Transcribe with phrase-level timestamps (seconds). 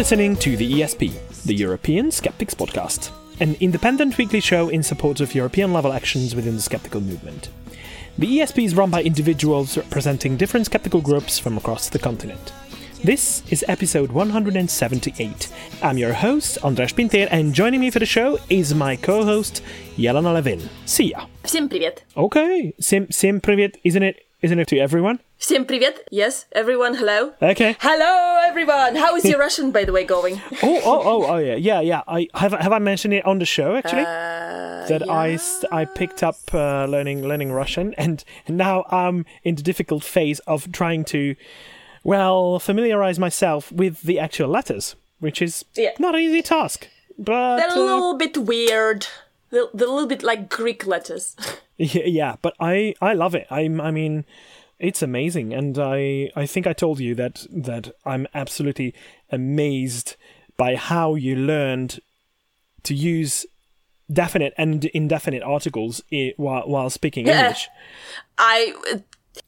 [0.00, 3.10] listening to the ESP, the European Skeptics Podcast,
[3.40, 7.50] an independent weekly show in support of European level actions within the skeptical movement.
[8.16, 12.54] The ESP is run by individuals representing different skeptical groups from across the continent.
[13.04, 15.52] This is episode 178.
[15.82, 19.62] I'm your host, Andras Pinter, and joining me for the show is my co-host,
[19.98, 20.70] Jelena Levin.
[20.86, 21.26] See ya.
[21.44, 22.02] Всем привет.
[22.16, 24.22] Okay, sim sim привет, isn't it?
[24.40, 25.20] Isn't it to everyone?
[25.40, 26.04] Всем привет.
[26.10, 27.32] Yes, everyone, hello.
[27.42, 27.76] Okay.
[27.80, 28.96] Hello, everyone.
[28.96, 30.40] How is your Russian, by the way, going?
[30.62, 32.02] Oh, oh, oh, oh, yeah, yeah, yeah.
[32.08, 35.84] I have have I mentioned it on the show actually Uh, that I st- I
[35.84, 41.04] picked up uh, learning learning Russian, and now I'm in the difficult phase of trying
[41.12, 41.34] to,
[42.02, 45.92] well, familiarize myself with the actual letters, which is Yeah.
[45.98, 46.88] not an easy task.
[47.18, 49.06] But They're a uh, little bit weird.
[49.50, 51.36] They're, they're a little bit like Greek letters.
[51.78, 53.46] Yeah, yeah, but I I love it.
[53.50, 54.24] I'm I mean,
[54.81, 58.93] it's amazing, and I I think I told you that that I'm absolutely
[59.31, 60.15] amazed
[60.57, 61.99] by how you learned
[62.83, 63.45] to use
[64.11, 67.69] definite and indefinite articles i- while while speaking English.
[68.37, 68.73] I.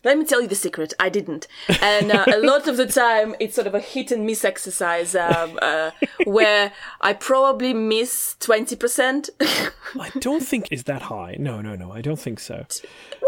[0.06, 0.94] Let me tell you the secret.
[0.98, 1.46] I didn't,
[1.82, 5.14] and uh, a lot of the time it's sort of a hit and miss exercise
[5.14, 5.92] um, uh,
[6.24, 9.30] where I probably miss twenty percent.
[9.42, 11.36] I don't think is that high.
[11.38, 11.92] No, no, no.
[11.92, 12.66] I don't think so.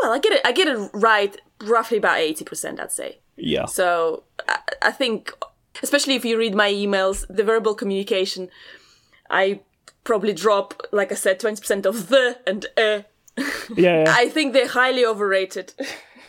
[0.02, 0.42] well, I get it.
[0.45, 3.20] I get it right, roughly about eighty percent, I'd say.
[3.38, 3.66] Yeah.
[3.66, 5.34] So I, I think,
[5.84, 8.50] especially if you read my emails, the verbal communication,
[9.30, 9.61] I
[10.03, 13.02] probably drop, like I said, 20% of the and uh.
[13.76, 14.03] Yeah.
[14.03, 14.06] yeah.
[14.16, 15.73] I think they're highly overrated.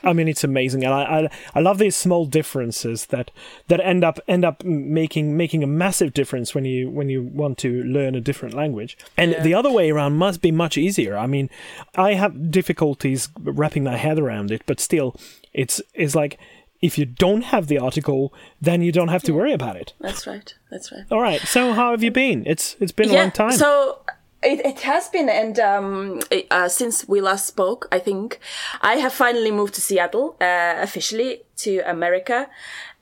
[0.06, 3.30] I mean, it's amazing, and I, I I love these small differences that
[3.68, 7.58] that end up end up making making a massive difference when you when you want
[7.58, 8.96] to learn a different language.
[9.16, 11.16] And the other way around must be much easier.
[11.16, 11.50] I mean,
[11.96, 15.16] I have difficulties wrapping my head around it, but still,
[15.52, 16.38] it's it's like
[16.82, 19.92] if you don't have the article, then you don't have to worry about it.
[20.00, 20.54] That's right.
[20.70, 21.04] That's right.
[21.10, 21.40] All right.
[21.40, 22.44] So how have you been?
[22.46, 23.52] It's it's been a long time.
[23.52, 24.00] So
[24.42, 26.20] it, it has been, and um,
[26.50, 28.38] uh, since we last spoke, I think
[28.80, 32.48] I have finally moved to Seattle uh, officially to America,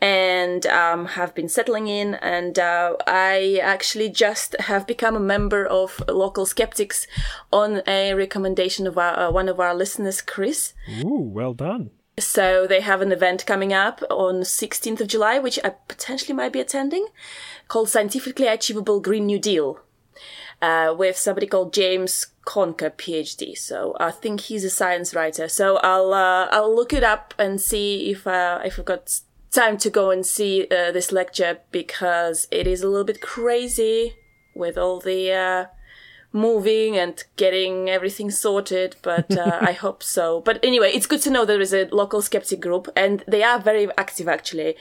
[0.01, 2.15] and um, have been settling in.
[2.15, 7.07] And uh, I actually just have become a member of Local Skeptics
[7.53, 10.75] on a recommendation of our, uh, one of our listeners, Chris.
[11.03, 11.91] Ooh, well done.
[12.19, 16.53] So they have an event coming up on 16th of July, which I potentially might
[16.53, 17.07] be attending,
[17.67, 19.81] called Scientifically Achievable Green New Deal,
[20.65, 23.57] uh, with somebody called James Conker, PhD.
[23.57, 25.47] So I think he's a science writer.
[25.47, 29.21] So I'll uh, I'll look it up and see if uh, if I've got
[29.51, 34.15] time to go and see uh, this lecture because it is a little bit crazy
[34.55, 35.65] with all the uh,
[36.35, 40.41] moving and getting everything sorted, but uh, I hope so.
[40.41, 43.59] But anyway, it's good to know there is a local skeptic group, and they are
[43.59, 44.75] very active actually.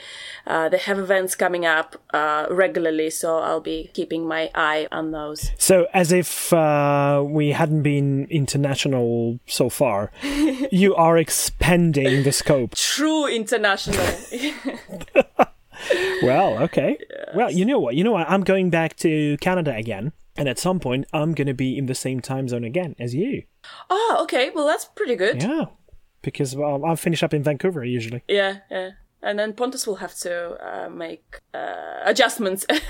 [0.47, 5.11] Uh, they have events coming up uh, regularly, so I'll be keeping my eye on
[5.11, 5.51] those.
[5.57, 10.11] So, as if uh, we hadn't been international so far,
[10.71, 12.75] you are expanding the scope.
[12.75, 14.05] True international.
[16.21, 16.97] Well, okay.
[17.35, 17.95] Well, you know what?
[17.95, 18.29] You know what?
[18.29, 21.85] I'm going back to Canada again, and at some point, I'm going to be in
[21.85, 23.43] the same time zone again as you.
[23.89, 24.51] oh, okay.
[24.53, 25.41] Well, that's pretty good.
[25.41, 25.65] Yeah,
[26.21, 28.23] because well, I'll finish up in Vancouver usually.
[28.27, 28.91] Yeah, yeah.
[29.21, 32.65] And then Pontus will have to uh, make uh, adjustments.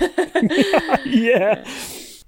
[1.06, 1.64] yeah.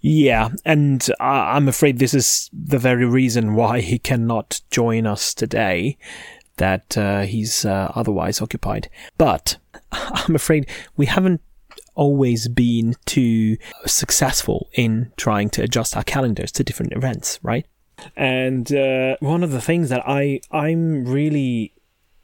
[0.01, 5.35] Yeah, and I I'm afraid this is the very reason why he cannot join us
[5.35, 5.99] today.
[6.59, 8.89] That uh, he's uh, otherwise occupied.
[9.19, 9.57] But
[9.93, 11.41] I'm afraid we haven't
[11.97, 17.67] always been too successful in trying to adjust our calendars to different events, right?
[18.17, 21.73] And uh, one of the things that I I'm really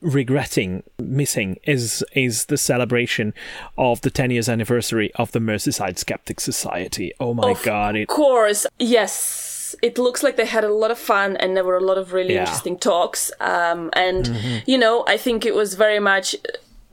[0.03, 3.33] regretting missing is is the celebration
[3.79, 7.13] of the 10 years anniversary of the Merseyside Skeptic Society.
[7.21, 9.75] Oh my Of god, it Of course, yes.
[9.81, 12.13] It looks like they had a lot of fun and there were a lot of
[12.13, 12.41] really Yeah.
[12.41, 13.31] interesting talks.
[13.41, 14.59] Um, and, Mm-hmm.
[14.67, 16.37] you know, I think it was very much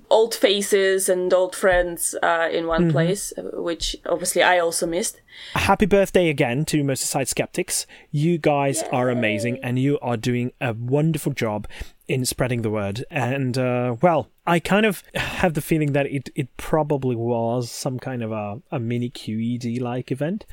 [0.10, 2.92] old faces and old friends uh, in one Mm-hmm.
[2.92, 5.22] place, uh, which obviously I also missed.
[5.54, 7.86] happy birthday again to Merseyside Skeptics.
[8.12, 11.68] You guys are amazing and you are doing a wonderful job
[12.08, 13.06] in spreading the word.
[13.12, 18.00] And uh, well, I kind of have the feeling that it, it probably was some
[18.00, 20.46] kind of a, a mini QED like event.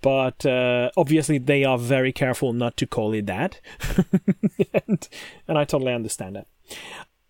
[0.00, 3.60] But uh, obviously, they are very careful not to call it that.
[4.88, 5.08] and,
[5.46, 6.46] and I totally understand that.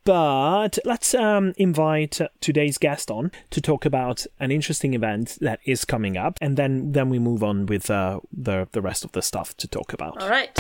[0.05, 5.85] But let's um, invite today's guest on to talk about an interesting event that is
[5.85, 9.23] coming up, and then then we move on with uh, the the rest of the
[9.23, 10.21] stuff to talk about.
[10.21, 10.51] All right.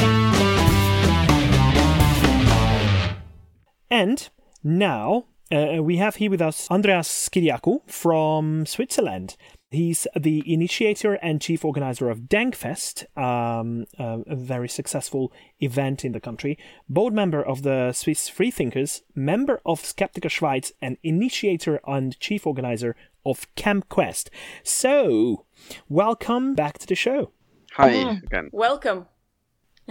[3.90, 4.28] And
[4.62, 9.36] now uh, we have here with us Andreas Kyriacou from Switzerland.
[9.72, 16.20] He's the initiator and chief organizer of Denkfest, um, a very successful event in the
[16.20, 16.58] country,
[16.90, 22.94] board member of the Swiss Freethinkers, member of Skeptiker Schweiz, and initiator and chief organizer
[23.24, 24.30] of Camp Quest.
[24.62, 25.46] So,
[25.88, 27.32] welcome back to the show.
[27.72, 28.50] Hi again.
[28.52, 29.06] Welcome.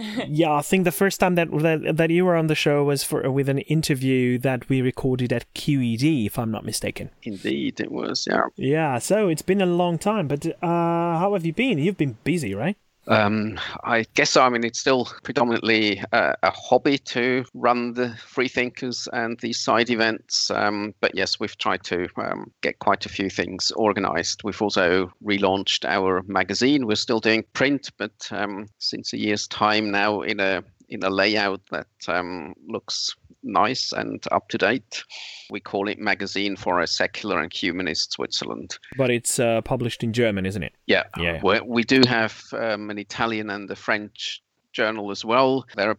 [0.28, 3.04] yeah, I think the first time that, that that you were on the show was
[3.04, 7.10] for with an interview that we recorded at QED, if I'm not mistaken.
[7.22, 8.26] Indeed, it was.
[8.30, 8.44] Yeah.
[8.56, 8.98] Yeah.
[8.98, 11.78] So it's been a long time, but uh, how have you been?
[11.78, 12.76] You've been busy, right?
[13.08, 14.42] Um, I guess so.
[14.42, 19.90] I mean, it's still predominantly a, a hobby to run the Freethinkers and these side
[19.90, 20.50] events.
[20.50, 24.42] Um, but yes, we've tried to um, get quite a few things organized.
[24.44, 26.86] We've also relaunched our magazine.
[26.86, 31.10] We're still doing print, but um, since a year's time now in a in a
[31.10, 35.02] layout that um, looks nice and up to date.
[35.50, 38.78] We call it Magazine for a Secular and Humanist Switzerland.
[38.96, 40.74] But it's uh, published in German, isn't it?
[40.86, 41.04] Yeah.
[41.18, 41.40] yeah.
[41.42, 44.42] we we do have um, an Italian and a French
[44.72, 45.64] journal as well.
[45.76, 45.96] They're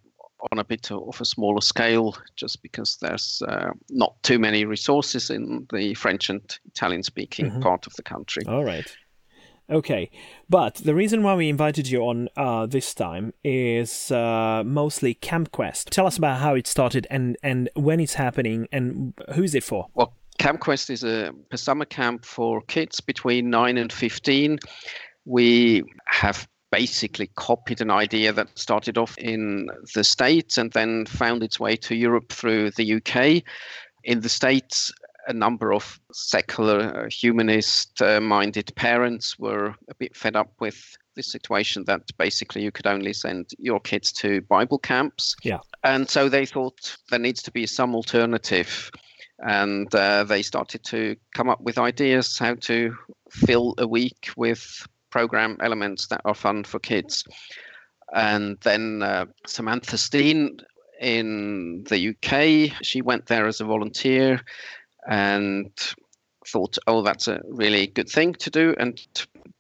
[0.52, 5.30] on a bit of a smaller scale just because there's uh, not too many resources
[5.30, 7.62] in the French and Italian speaking mm-hmm.
[7.62, 8.44] part of the country.
[8.48, 8.86] All right.
[9.70, 10.12] Okay,
[10.50, 15.90] but the reason why we invited you on uh, this time is uh, mostly CampQuest.
[15.90, 19.88] Tell us about how it started and, and when it's happening and who's it for?
[19.94, 24.60] Well, CampQuest is a, a summer camp for kids between 9 and 15.
[25.26, 31.44] We have basically copied an idea that started off in the States and then found
[31.44, 33.44] its way to Europe through the UK.
[34.04, 34.92] In the States,
[35.28, 40.98] a number of secular, uh, humanist uh, minded parents were a bit fed up with
[41.16, 45.36] the situation that basically you could only send your kids to Bible camps.
[45.44, 45.60] Yeah.
[45.84, 48.92] And so they thought there needs to be some alternative.
[49.40, 52.96] And uh, they started to come up with ideas how to
[53.30, 57.24] fill a week with program elements that are fun for kids.
[58.14, 60.58] And then uh, Samantha Stein
[61.02, 64.42] in the UK, she went there as a volunteer
[65.08, 65.72] and
[66.48, 69.02] thought, oh, that's a really good thing to do, and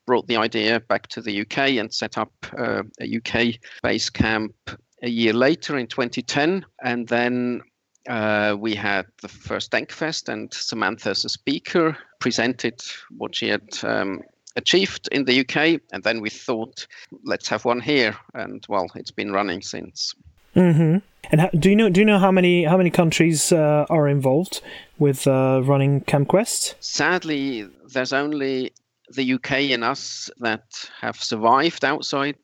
[0.05, 4.53] brought the idea back to the UK and set up uh, a UK base camp
[5.01, 6.65] a year later in 2010.
[6.83, 7.61] And then
[8.09, 12.81] uh, we had the first Denkfest, and Samantha, as a speaker, presented
[13.17, 14.21] what she had um,
[14.55, 15.81] achieved in the UK.
[15.91, 16.87] And then we thought,
[17.23, 18.15] let's have one here.
[18.33, 20.13] And well, it's been running since.
[20.55, 20.97] Mm-hmm.
[21.31, 24.07] And how, do you know do you know how many how many countries uh, are
[24.07, 24.61] involved
[24.99, 26.75] with uh, running CampQuest?
[26.79, 28.73] Sadly, there's only
[29.09, 30.63] the UK and us that
[30.99, 32.37] have survived outside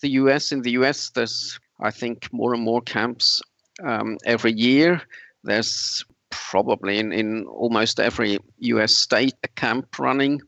[0.00, 0.52] the US.
[0.52, 3.42] In the US, there's I think more and more camps
[3.82, 5.02] um, every year.
[5.44, 10.40] There's probably in, in almost every US state a camp running.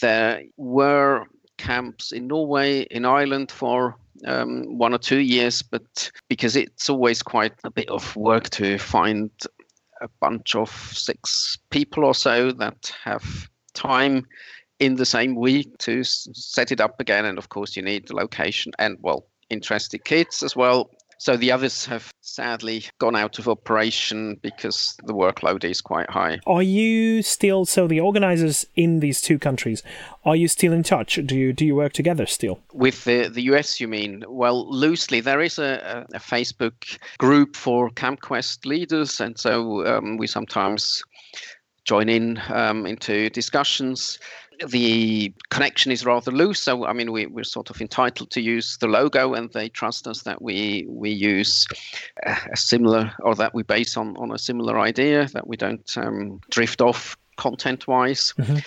[0.00, 1.24] There were
[1.58, 3.96] camps in Norway, in Ireland for
[4.26, 8.78] um, one or two years, but because it's always quite a bit of work to
[8.78, 9.30] find
[10.00, 14.26] a bunch of six people or so that have time
[14.80, 17.24] in the same week to set it up again.
[17.24, 20.90] And of course, you need the location and, well, interested kids as well
[21.24, 26.38] so the others have sadly gone out of operation because the workload is quite high.
[26.46, 29.82] Are you still so the organizers in these two countries?
[30.26, 31.18] Are you still in touch?
[31.24, 32.60] Do you do you work together still?
[32.74, 34.22] With the the US, you mean?
[34.28, 40.26] Well, loosely, there is a, a Facebook group for CampQuest leaders, and so um, we
[40.26, 41.02] sometimes
[41.84, 44.18] join in um, into discussions
[44.66, 46.60] the connection is rather loose.
[46.60, 50.06] So I mean, we, we're sort of entitled to use the logo, and they trust
[50.06, 51.66] us that we we use
[52.24, 56.40] a similar or that we base on on a similar idea that we don't um,
[56.50, 58.34] drift off content wise.
[58.38, 58.58] Mm-hmm.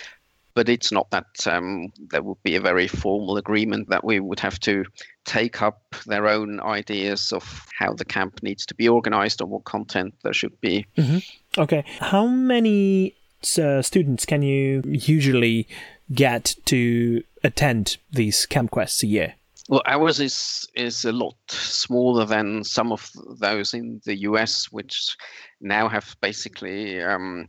[0.54, 4.40] But it's not that um, there would be a very formal agreement that we would
[4.40, 4.84] have to
[5.24, 9.64] take up their own ideas of how the camp needs to be organized or what
[9.64, 10.84] content there should be.
[10.96, 11.60] Mm-hmm.
[11.60, 11.84] Okay.
[12.00, 13.14] How many
[13.58, 15.68] uh, students can you usually
[16.12, 19.34] get to attend these camp quests a year?
[19.68, 25.16] Well, ours is is a lot smaller than some of those in the US, which
[25.60, 27.48] now have basically um,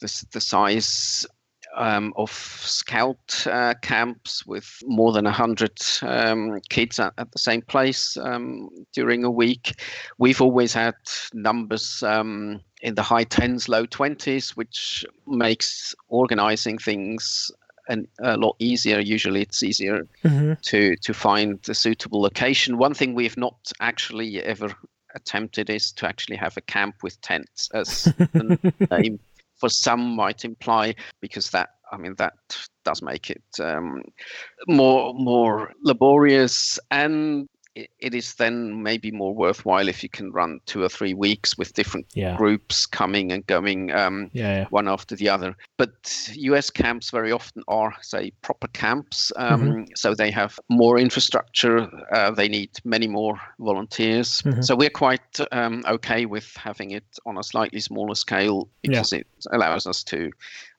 [0.00, 1.26] the the size
[1.76, 7.62] um, of scout uh, camps with more than 100 um, kids at, at, the same
[7.62, 9.74] place um, during a week.
[10.18, 10.94] We've always had
[11.32, 17.50] numbers um, in the high 10s, low 20s, which makes organizing things
[17.88, 18.98] an, a lot easier.
[18.98, 20.54] Usually, it's easier mm-hmm.
[20.62, 22.78] to to find a suitable location.
[22.78, 24.74] One thing we've not actually ever
[25.14, 29.18] attempted is to actually have a camp with tents, as the name
[29.58, 32.34] for some might imply, because that I mean that
[32.84, 34.02] does make it um,
[34.66, 40.82] more more laborious and it is then maybe more worthwhile if you can run two
[40.82, 42.36] or three weeks with different yeah.
[42.36, 44.66] groups coming and going um, yeah, yeah.
[44.70, 45.54] one after the other.
[45.76, 49.30] But US camps very often are, say, proper camps.
[49.36, 49.82] Um, mm-hmm.
[49.94, 54.42] So they have more infrastructure, uh, they need many more volunteers.
[54.42, 54.62] Mm-hmm.
[54.62, 59.26] So we're quite um, okay with having it on a slightly smaller scale because it
[59.52, 60.30] allows us to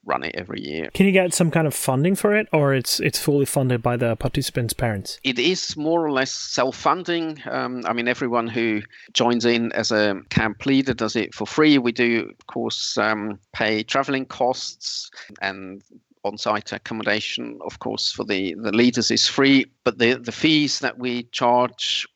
[0.08, 0.90] run it every year.
[0.94, 3.98] Can you get some kind of funding for it, or it's it's fully funded by
[3.98, 5.20] the participants' parents?
[5.24, 7.42] It is more or less self-funding.
[7.46, 8.82] Um, I mean, everyone who
[9.14, 11.78] joins in as a camp leader does it for free.
[11.78, 15.12] We do, of course, um, pay traveling costs
[15.42, 15.84] and
[16.24, 20.98] on-site accommodation, of course, for the, the leaders is free, but the, the fees that
[20.98, 22.08] we charge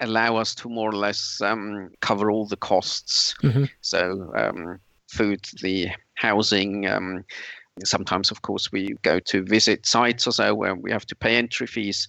[0.00, 3.34] allow us to more or less um, cover all the costs.
[3.42, 3.64] Mm-hmm.
[3.80, 4.78] So um,
[5.14, 6.86] food, the housing.
[6.86, 7.24] Um,
[7.84, 11.36] sometimes, of course, we go to visit sites or so where we have to pay
[11.36, 12.08] entry fees.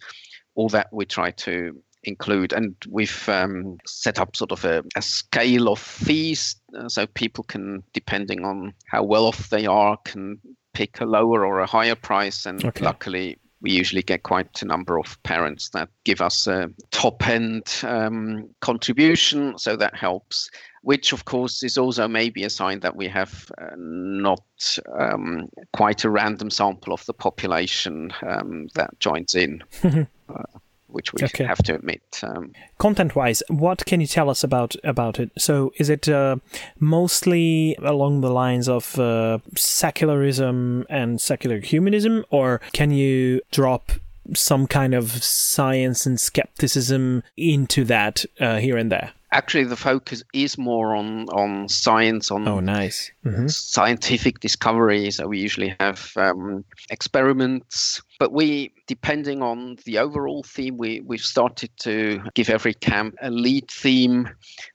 [0.56, 2.54] All that we try to include.
[2.54, 7.44] And we've um, set up sort of a, a scale of fees uh, so people
[7.44, 10.40] can, depending on how well off they are, can
[10.74, 12.46] pick a lower or a higher price.
[12.46, 12.86] And okay.
[12.86, 17.64] luckily, we usually get quite a number of parents that give us a top end
[17.82, 19.58] um, contribution.
[19.58, 20.52] So that helps
[20.86, 26.04] which of course is also maybe a sign that we have uh, not um, quite
[26.04, 29.64] a random sample of the population um, that joins in.
[29.84, 30.44] uh,
[30.96, 31.44] which we okay.
[31.44, 32.02] have to admit.
[32.24, 35.30] Um, Content-wise, what can you tell us about about it?
[35.38, 36.38] So, is it uh,
[36.80, 43.92] mostly along the lines of uh, secularism and secular humanism, or can you drop
[44.34, 49.12] some kind of science and skepticism into that uh, here and there?
[49.36, 53.48] Actually the focus is more on on science on oh nice mm-hmm.
[53.48, 60.78] scientific discovery so we usually have um, experiments but we depending on the overall theme
[60.78, 64.30] we we've started to give every camp a lead theme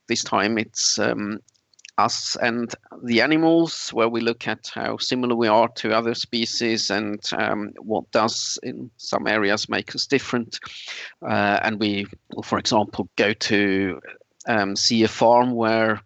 [0.09, 1.38] this time it's um,
[1.99, 2.75] us and
[3.05, 7.73] the animals, where we look at how similar we are to other species and um,
[7.79, 10.59] what does in some areas make us different.
[11.23, 14.00] Uh, and we will, for example, go to
[14.47, 16.01] um, see a farm where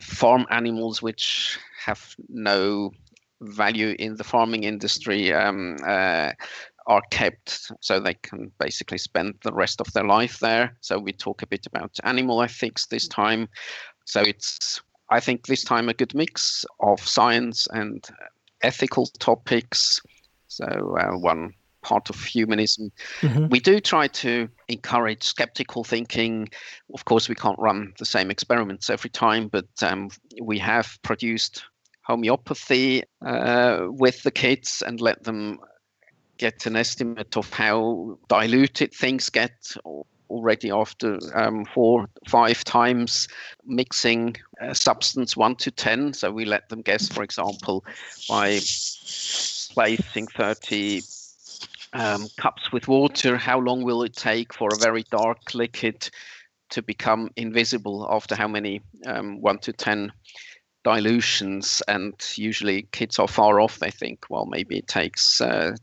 [0.00, 2.92] farm animals which have no
[3.40, 6.32] value in the farming industry um, uh,
[6.86, 10.76] are kept so they can basically spend the rest of their life there.
[10.80, 13.48] So we talk a bit about animal ethics this time.
[14.06, 14.80] So it's,
[15.10, 18.04] I think, this time a good mix of science and
[18.62, 20.00] ethical topics.
[20.48, 20.64] So
[20.98, 22.90] uh, one part of humanism.
[23.20, 23.48] Mm-hmm.
[23.48, 26.48] We do try to encourage skeptical thinking.
[26.94, 30.10] Of course, we can't run the same experiments every time, but um,
[30.42, 31.64] we have produced
[32.02, 35.58] homeopathy uh, with the kids and let them
[36.38, 39.52] get an estimate of how diluted things get
[40.30, 43.28] already after um, four, five times
[43.64, 46.12] mixing a substance one to 10.
[46.14, 47.84] So we let them guess, for example,
[48.28, 48.60] by
[49.74, 51.02] placing 30
[51.92, 56.08] um, cups with water, how long will it take for a very dark liquid
[56.70, 60.12] to become invisible after how many um, 1 to 10
[60.84, 61.82] dilutions?
[61.88, 63.78] And usually kids are far off.
[63.78, 65.76] They think, well, maybe it takes uh,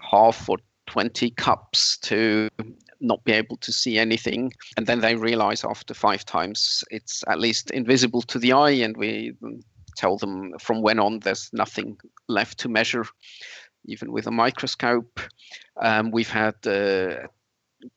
[0.00, 2.48] half or 20 cups to
[3.00, 4.52] not be able to see anything.
[4.76, 8.70] And then they realize after five times it's at least invisible to the eye.
[8.70, 9.34] And we
[9.96, 11.98] tell them from when on there's nothing
[12.28, 13.04] left to measure
[13.84, 15.20] even with a microscope.
[15.80, 17.28] Um, we've had the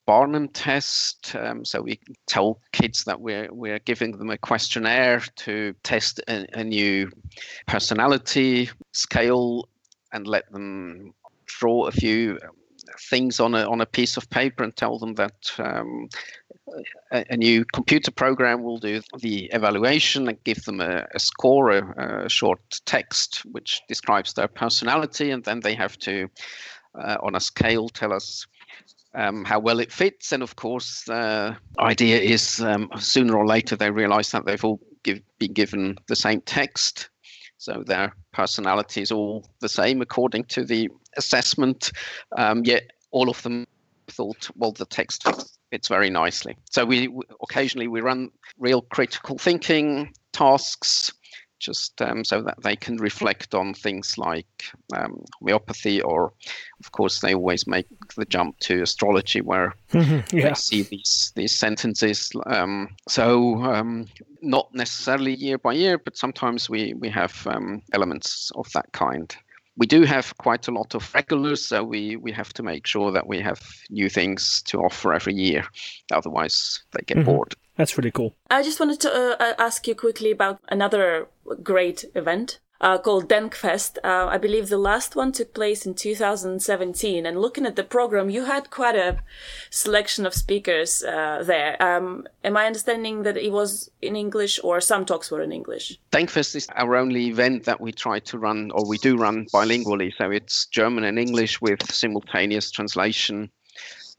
[0.05, 5.75] Barnum test, um, so we tell kids that we're we're giving them a questionnaire to
[5.83, 7.11] test a, a new
[7.67, 9.69] personality scale
[10.11, 11.13] and let them
[11.45, 12.39] draw a few
[12.99, 16.09] things on a on a piece of paper and tell them that um,
[17.11, 22.25] a, new computer program will do the evaluation and give them a, a score, a,
[22.25, 26.27] a, short text which describes their personality, and then they have to,
[26.99, 28.45] uh, on a scale, tell us
[29.13, 30.31] um, how well it fits.
[30.31, 34.79] And of course, the idea is um, sooner or later they realize that they've all
[35.03, 37.09] give, been given the same text.
[37.57, 41.91] So their personality is all the same according to the assessment.
[42.37, 43.65] Um, yet all of them
[44.07, 45.27] thought, well, the text
[45.69, 46.55] fits very nicely.
[46.69, 47.09] So we,
[47.41, 51.11] occasionally we run real critical thinking tasks
[51.59, 56.33] just um, so that they can reflect on things like um, homeopathy, or
[56.79, 60.49] of course they always make the jump to astrology, where mm-hmm, yeah.
[60.49, 62.31] they see these these sentences.
[62.45, 64.05] Um, so um,
[64.41, 69.35] not necessarily year by year, but sometimes we we have um, elements of that kind.
[69.77, 73.11] We do have quite a lot of regulars, so we, we have to make sure
[73.11, 75.65] that we have new things to offer every year.
[76.11, 77.25] Otherwise, they get mm-hmm.
[77.25, 77.55] bored.
[77.75, 78.33] That's really cool.
[78.49, 81.27] I just wanted to uh, ask you quickly about another
[81.61, 83.97] great event uh, called Denkfest.
[84.03, 87.25] Uh, I believe the last one took place in 2017.
[87.25, 89.19] And looking at the program, you had quite a
[89.69, 91.81] selection of speakers uh, there.
[91.81, 95.99] Um, am I understanding that it was in English or some talks were in English?
[96.11, 100.11] Denkfest is our only event that we try to run, or we do run bilingually.
[100.17, 103.49] So it's German and English with simultaneous translation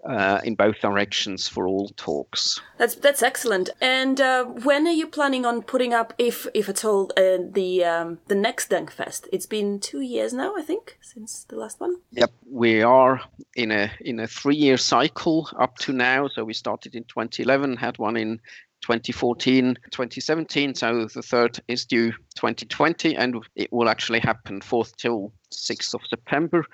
[0.05, 2.61] uh, in both directions for all talks.
[2.79, 3.71] That's that's excellent.
[3.81, 7.85] And uh, when are you planning on putting up, if if at all, uh, the
[7.85, 9.29] um, the next Denkfest?
[9.33, 11.97] It's been two years now, I think, since the last one.
[12.13, 13.21] Yep, we are
[13.55, 16.29] in a in a three year cycle up to now.
[16.29, 18.41] So we started in 2011, had one in
[18.83, 20.75] 2014, 2017.
[20.75, 26.03] So the third is due 2020, and it will actually happen 4th till 6th of
[26.09, 26.65] September.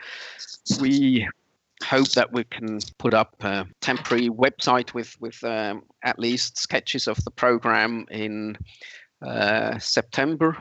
[0.81, 1.29] We
[1.83, 7.09] hope that we can put up a temporary website with with um, at least sketches
[7.09, 8.57] of the program in
[9.21, 10.57] uh, September.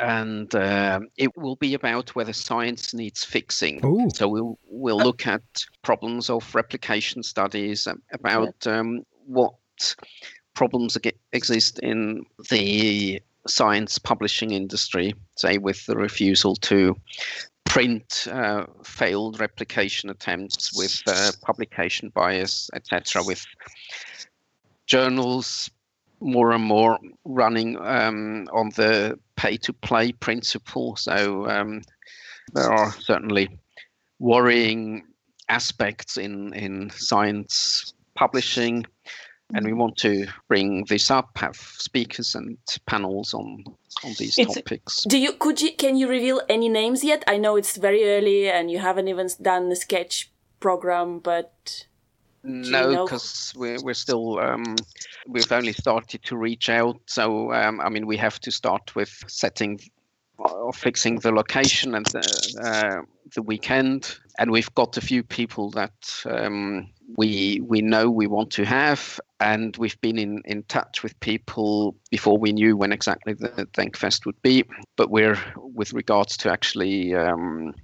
[0.00, 3.84] And uh, it will be about whether science needs fixing.
[3.84, 4.08] Ooh.
[4.14, 5.42] So we'll we'll look at
[5.82, 9.54] problems of replication studies, about um, what
[10.54, 10.96] problems
[11.32, 16.96] exist in the science publishing industry, say with the refusal to
[17.72, 23.42] print uh, failed replication attempts with uh, publication bias, etc., with
[24.84, 25.70] journals
[26.20, 30.96] more and more running um, on the pay to play principle.
[30.96, 31.80] So um,
[32.52, 33.48] there are certainly
[34.18, 35.06] worrying
[35.48, 38.84] aspects in, in science publishing
[39.54, 43.64] and we want to bring this up, have speakers and panels on
[44.04, 45.04] on these it's, topics.
[45.04, 47.22] Do you could you can you reveal any names yet?
[47.26, 51.86] I know it's very early and you haven't even done the sketch program, but
[52.42, 54.76] no, because we're we're still um,
[55.28, 57.00] we've only started to reach out.
[57.06, 59.80] So um, I mean, we have to start with setting
[60.50, 63.02] or fixing the location and the, uh,
[63.34, 68.50] the weekend, and we've got a few people that um, we we know we want
[68.52, 73.34] to have, and we've been in, in touch with people before we knew when exactly
[73.34, 74.64] the Denkfest would be.
[74.96, 77.74] But we're with regards to actually um,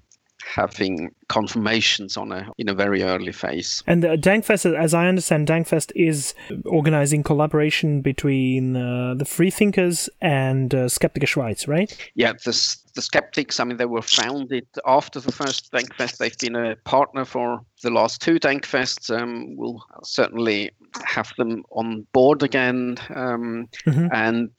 [0.54, 3.82] having confirmations on a in a very early phase.
[3.86, 6.34] And uh, Denkfest, as I understand, Denkfest is
[6.64, 12.10] organizing collaboration between uh, the freethinkers and uh, Skeptiker Schweiz, right?
[12.14, 13.60] Yeah, the the skeptics.
[13.60, 16.16] I mean, they were founded after the first Denkfest.
[16.16, 19.16] They've been a partner for the last two Denkfests.
[19.16, 20.70] Um, we'll certainly
[21.04, 24.08] have them on board again, um, mm-hmm.
[24.12, 24.50] and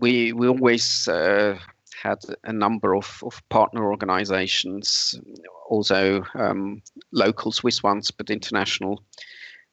[0.00, 1.58] we we always uh,
[2.02, 5.18] had a number of, of partner organizations,
[5.68, 6.82] also um,
[7.12, 9.02] local Swiss ones, but international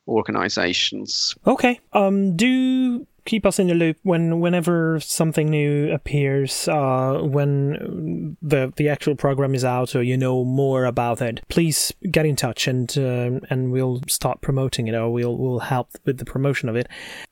[0.08, 1.36] organizations.
[1.46, 1.80] Okay.
[1.94, 8.72] Um, do keep us in the loop when whenever something new appears uh, when the
[8.78, 12.68] the actual program is out or you know more about it please get in touch
[12.68, 16.78] and uh, and we'll start promoting it or we'll we'll help with the promotion of
[16.78, 16.88] it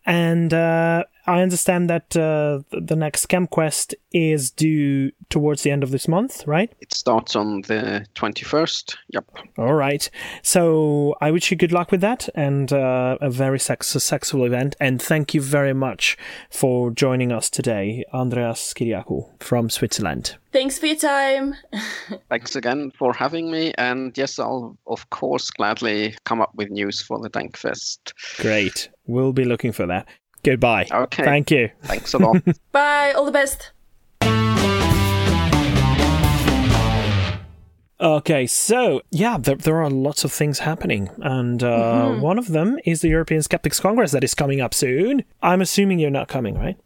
[0.05, 5.91] and uh, I understand that uh, the next Quest is due towards the end of
[5.91, 6.71] this month, right?
[6.79, 8.95] It starts on the 21st.
[9.09, 9.25] Yep.
[9.57, 10.09] All right.
[10.41, 14.75] So I wish you good luck with that and uh, a very successful event.
[14.79, 16.17] And thank you very much
[16.49, 20.38] for joining us today, Andreas Kyriacou from Switzerland.
[20.51, 21.55] Thanks for your time.
[22.29, 23.73] Thanks again for having me.
[23.77, 28.13] And yes, I'll, of course, gladly come up with news for the Denkfest.
[28.38, 28.89] Great.
[29.05, 30.07] We'll be looking for that.
[30.45, 30.88] Goodbye.
[30.91, 31.23] Okay.
[31.23, 31.71] Thank you.
[31.84, 32.38] Thanks a lot.
[32.71, 33.13] Bye.
[33.13, 33.71] All the best.
[37.99, 42.21] Okay, so yeah, there, there are lots of things happening, and uh, mm-hmm.
[42.21, 45.23] one of them is the European Skeptics Congress that is coming up soon.
[45.41, 46.77] I'm assuming you're not coming, right?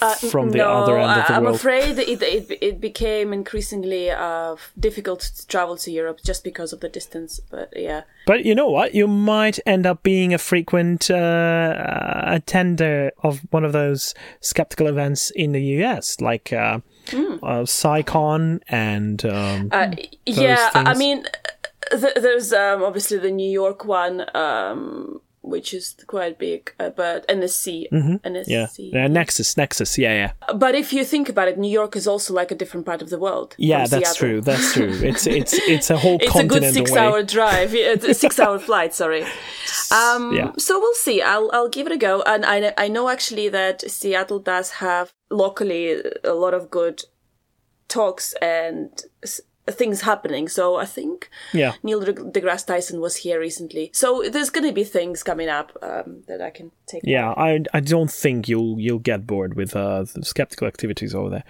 [0.00, 1.54] Uh, from the no, other end of the I'm world.
[1.54, 6.72] I'm afraid it, it, it became increasingly uh, difficult to travel to Europe just because
[6.72, 7.40] of the distance.
[7.50, 8.02] But yeah.
[8.26, 8.94] But you know what?
[8.94, 15.30] You might end up being a frequent uh, attender of one of those skeptical events
[15.30, 17.38] in the US, like uh, mm.
[17.42, 19.24] uh, and.
[19.24, 19.90] Um, uh,
[20.24, 20.88] yeah, things.
[20.88, 21.24] I mean,
[21.90, 24.26] th- there's um, obviously the New York one.
[24.34, 28.16] Um, which is quite big, uh, but NSC, mm-hmm.
[28.26, 30.54] NSC, yeah, yeah, Nexus, Nexus, yeah, yeah.
[30.54, 33.10] But if you think about it, New York is also like a different part of
[33.10, 33.54] the world.
[33.58, 34.40] Yeah, that's true.
[34.40, 34.92] That's true.
[35.06, 36.18] It's it's it's a whole.
[36.18, 36.52] Continent.
[36.52, 37.74] It's a good six-hour drive.
[37.74, 38.94] It's a six-hour flight.
[38.94, 39.22] Sorry.
[39.92, 40.52] Um, yeah.
[40.58, 41.22] So we'll see.
[41.22, 45.12] I'll I'll give it a go, and I I know actually that Seattle does have
[45.30, 47.02] locally a lot of good
[47.88, 48.90] talks and
[49.22, 50.48] s- things happening.
[50.48, 51.74] So I think Yeah.
[51.82, 53.90] Neil deGrasse Tyson was here recently.
[53.92, 57.02] So there's going to be things coming up um, that I can take.
[57.04, 61.30] Yeah, I I don't think you'll you'll get bored with uh, the skeptical activities over
[61.30, 61.44] there.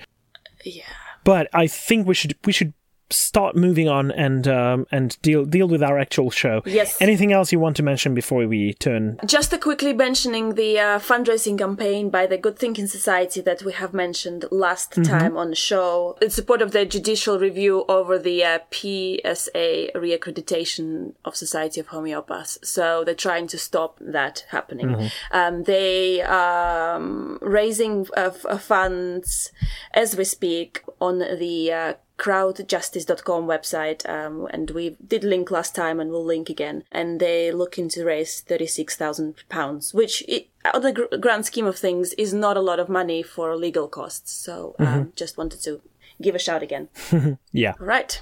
[0.65, 0.83] Yeah.
[1.25, 2.73] But I think we should we should
[3.11, 6.63] start moving on and um, and deal deal with our actual show.
[6.65, 7.01] Yes.
[7.01, 9.19] Anything else you want to mention before we turn?
[9.25, 13.73] Just a quickly mentioning the uh, fundraising campaign by the Good Thinking Society that we
[13.73, 18.45] have mentioned last time on the show in support of the judicial review over the
[18.45, 22.65] uh, PSA reaccreditation of Society of Homeopaths.
[22.65, 25.11] So they're trying to stop that happening.
[25.31, 29.53] Um, they um, raising uh, uh, funds
[29.95, 36.01] as we speak on the uh, crowdjustice.com website um, and we did link last time
[36.01, 40.93] and we'll link again and they're looking to raise 36,000 pounds which it, on the
[40.93, 44.75] gr- grand scheme of things is not a lot of money for legal costs so
[44.79, 45.81] um, just wanted to
[46.23, 46.89] give a shout again
[47.53, 47.75] Yeah.
[47.81, 48.21] all right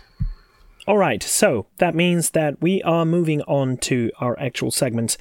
[0.86, 1.22] All right.
[1.22, 5.16] So that means that we are moving on to our actual segment.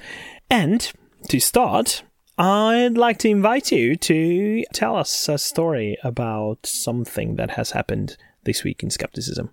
[0.50, 0.92] and
[1.30, 2.02] to start.
[2.36, 8.18] I'd like to invite you to tell us a story about something that has happened
[8.44, 9.50] this week in skepticism.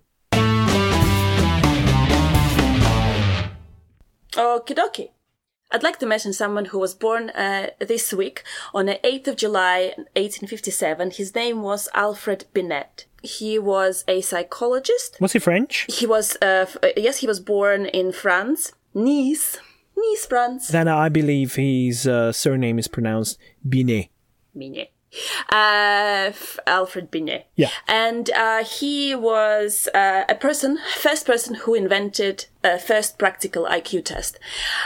[4.32, 5.10] Okie dokie.
[5.70, 8.42] I'd like to mention someone who was born uh, this week
[8.74, 11.12] on the 8th of July 1857.
[11.12, 13.06] His name was Alfred Binet.
[13.22, 15.16] He was a psychologist.
[15.20, 15.86] Was he French?
[15.88, 19.58] He was, uh, f- uh, yes, he was born in France, Nice,
[19.96, 20.68] Nice, France.
[20.68, 24.08] Then I believe his uh, surname is pronounced Binet.
[24.56, 24.92] Binet.
[25.52, 26.32] Uh,
[26.66, 27.46] Alfred Binet.
[27.56, 27.68] Yeah.
[27.86, 34.04] And uh, he was uh, a person, first person who invented a first practical IQ
[34.04, 34.38] test.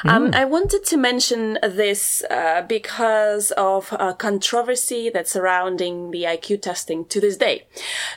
[0.05, 6.63] Um, I wanted to mention this uh, because of a controversy that's surrounding the IQ
[6.63, 7.67] testing to this day.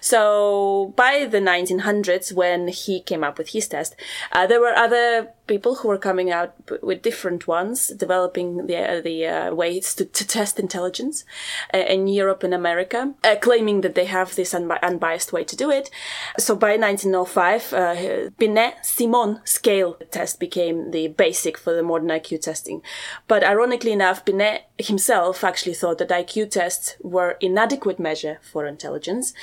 [0.02, 3.96] So by the 1900s, when he came up with his test,
[4.32, 9.02] uh, there were other people who were coming out with different ones, developing the uh,
[9.02, 11.26] the uh, ways to, to test intelligence
[11.74, 15.56] uh, in Europe and America, uh, claiming that they have this unbi- unbiased way to
[15.56, 15.90] do it.
[16.38, 22.42] So by 1905, uh, Binet Simon scale test became the basic for the modern IQ
[22.42, 22.84] testing.
[23.28, 29.34] But ironically enough, Binet himself actually thought that IQ tests were inadequate measure for intelligence,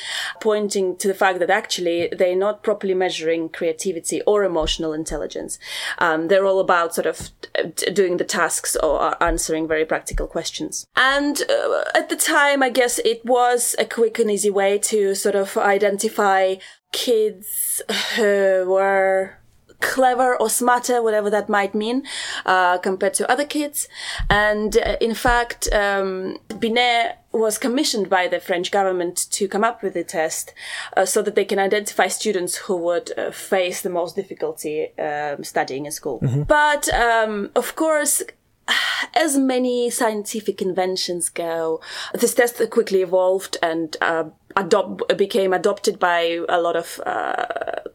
[0.40, 5.58] pointing to the fact that actually they're not properly measuring creativity or emotional intelligence.
[5.98, 7.30] Um, they're all about sort of
[7.74, 10.86] d- doing the tasks or answering very practical questions.
[10.94, 15.16] And uh, at the time, I guess it was a quick and easy way to
[15.16, 16.56] sort of identify
[16.92, 17.82] kids
[18.16, 19.38] who were
[19.80, 22.02] clever or smarter, whatever that might mean,
[22.44, 23.88] uh, compared to other kids.
[24.30, 29.82] And uh, in fact, um, Binet was commissioned by the French government to come up
[29.82, 30.54] with a test
[30.96, 35.44] uh, so that they can identify students who would uh, face the most difficulty um,
[35.44, 36.20] studying in school.
[36.48, 38.22] But um, of course,
[39.14, 41.80] as many scientific inventions go,
[42.14, 44.24] this test quickly evolved and uh,
[44.56, 47.44] adopt became adopted by a lot of uh,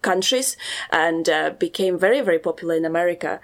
[0.02, 0.58] countries
[0.92, 3.40] and uh, became very very popular in America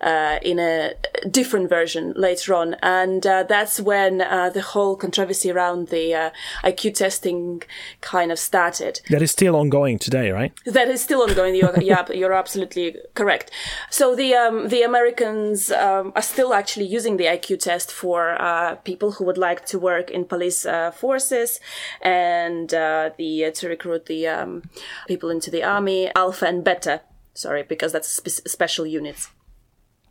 [0.00, 0.94] uh, in a
[1.30, 2.74] different version later on.
[2.82, 6.30] And uh, that's when uh, the whole controversy around the uh,
[6.64, 7.62] IQ testing
[8.00, 10.52] kind of started That is still ongoing today, right?
[10.66, 11.54] that is still ongoing.
[11.54, 13.50] You're, you're, you're absolutely correct.
[13.90, 18.76] So the um, the Americans um, are still actually using the IQ test for uh,
[18.76, 21.60] people who would like to work in police uh, forces
[22.00, 24.62] and uh, the uh, to recruit the um,
[25.08, 27.02] people into the army, Alpha and Beta.
[27.34, 29.30] Sorry, because that's spe- special units.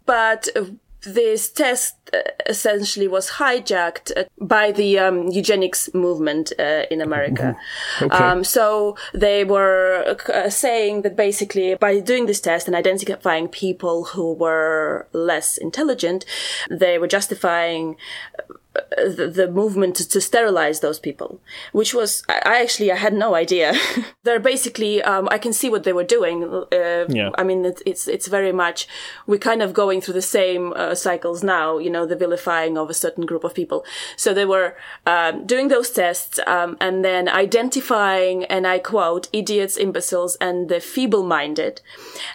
[0.05, 0.65] But uh,
[1.03, 7.55] this test uh, essentially was hijacked uh, by the um, eugenics movement uh, in America.
[8.01, 8.15] Okay.
[8.15, 14.05] Um, so they were uh, saying that basically by doing this test and identifying people
[14.05, 16.25] who were less intelligent,
[16.69, 17.97] they were justifying
[18.39, 23.13] uh, the, the movement to, to sterilize those people, which was I, actually I had
[23.13, 23.73] no idea.
[24.23, 26.43] They're basically um, I can see what they were doing.
[26.43, 27.31] Uh, Yeah.
[27.35, 28.87] I mean it, it's it's very much
[29.27, 31.77] we're kind of going through the same uh, cycles now.
[31.77, 33.83] You know the vilifying of a certain group of people.
[34.15, 39.77] So they were um, doing those tests um, and then identifying and I quote idiots,
[39.77, 41.81] imbeciles, and the feeble-minded,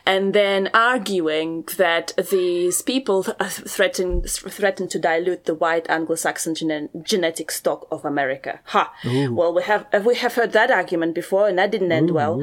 [0.05, 5.87] and then arguing that these people th- threaten threaten to dilute the white
[6.27, 8.61] Anglo-Saxon gene- genetic stock of America.
[8.67, 8.93] Ha!
[9.05, 12.41] Well, we have we have heard that argument before, and that didn't end well.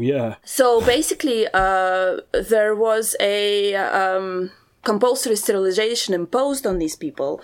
[0.00, 0.36] yeah.
[0.44, 4.50] So basically, uh, there was a um,
[4.84, 7.40] compulsory sterilization imposed on these people,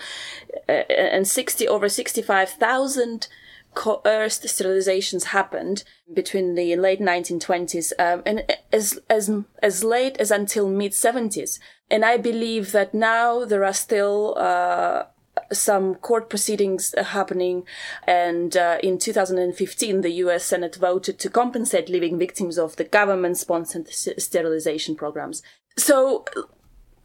[0.69, 3.29] uh, and sixty over sixty-five thousand
[3.75, 8.43] coerced sterilizations happened between the late 1920s um, and
[8.73, 9.31] as as
[9.63, 11.61] as late as until mid 70s.
[11.91, 15.05] And I believe that now there are still uh,
[15.53, 17.65] some court proceedings happening,
[18.07, 20.45] and uh, in 2015, the U.S.
[20.45, 25.43] Senate voted to compensate living victims of the government-sponsored sterilization programs.
[25.77, 26.25] So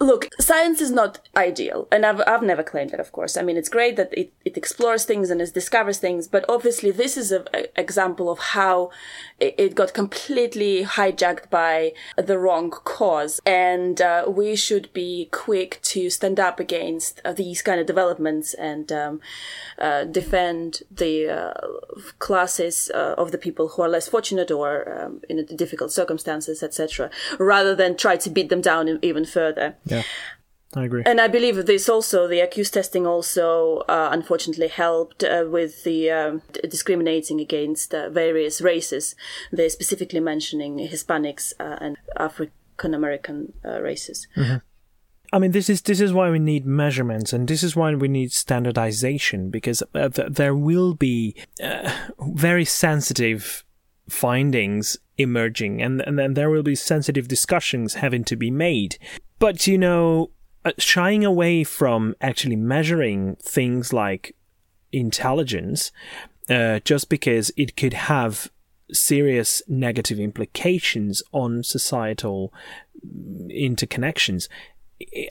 [0.03, 3.37] Look, science is not ideal, and I've, I've never claimed that, of course.
[3.37, 6.91] I mean, it's great that it, it explores things and it discovers things, but obviously
[6.91, 7.45] this is an
[7.77, 8.91] example of how
[9.39, 15.79] it, it, got completely hijacked by the wrong cause, and uh, we should be quick
[15.83, 19.21] to stand up against uh, these kind of developments and um,
[19.79, 21.53] uh, defend the uh,
[22.19, 27.09] classes uh, of the people who are less fortunate or um, in difficult circumstances, etc.,
[27.39, 29.75] rather than try to beat them down even further.
[29.85, 29.92] Yeah.
[30.75, 31.03] I agree.
[31.05, 36.09] And I believe this also, the accused testing also, uh, unfortunately, helped uh, with the
[36.09, 39.15] um, discriminating against uh, various races.
[39.51, 44.27] They're specifically mentioning Hispanics uh, and African American uh, races.
[44.35, 44.57] Mm-hmm.
[45.31, 48.07] I mean, this is this is why we need measurements, and this is why we
[48.07, 51.35] need standardization, because uh, th- there will be
[52.19, 53.63] very sensitive
[54.09, 58.97] findings emerging and, and then there will be sensitive discussions having to be made
[59.43, 60.29] but, you know,
[60.63, 64.37] uh, shying away from actually measuring things like
[64.93, 65.91] intelligence
[66.49, 68.49] uh, just because it could have
[68.93, 72.53] serious negative implications on societal
[73.49, 74.47] interconnections.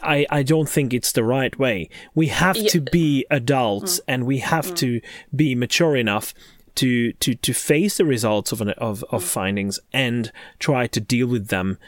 [0.03, 1.89] I, I don't think it's the right way.
[2.15, 2.69] We have yeah.
[2.69, 4.05] to be adults mm.
[4.09, 4.77] and we have mm.
[4.77, 5.01] to
[5.35, 6.35] be mature enough
[6.77, 9.29] to, to, to face the results of, an, of, of mm.
[9.29, 11.79] findings and try to deal with them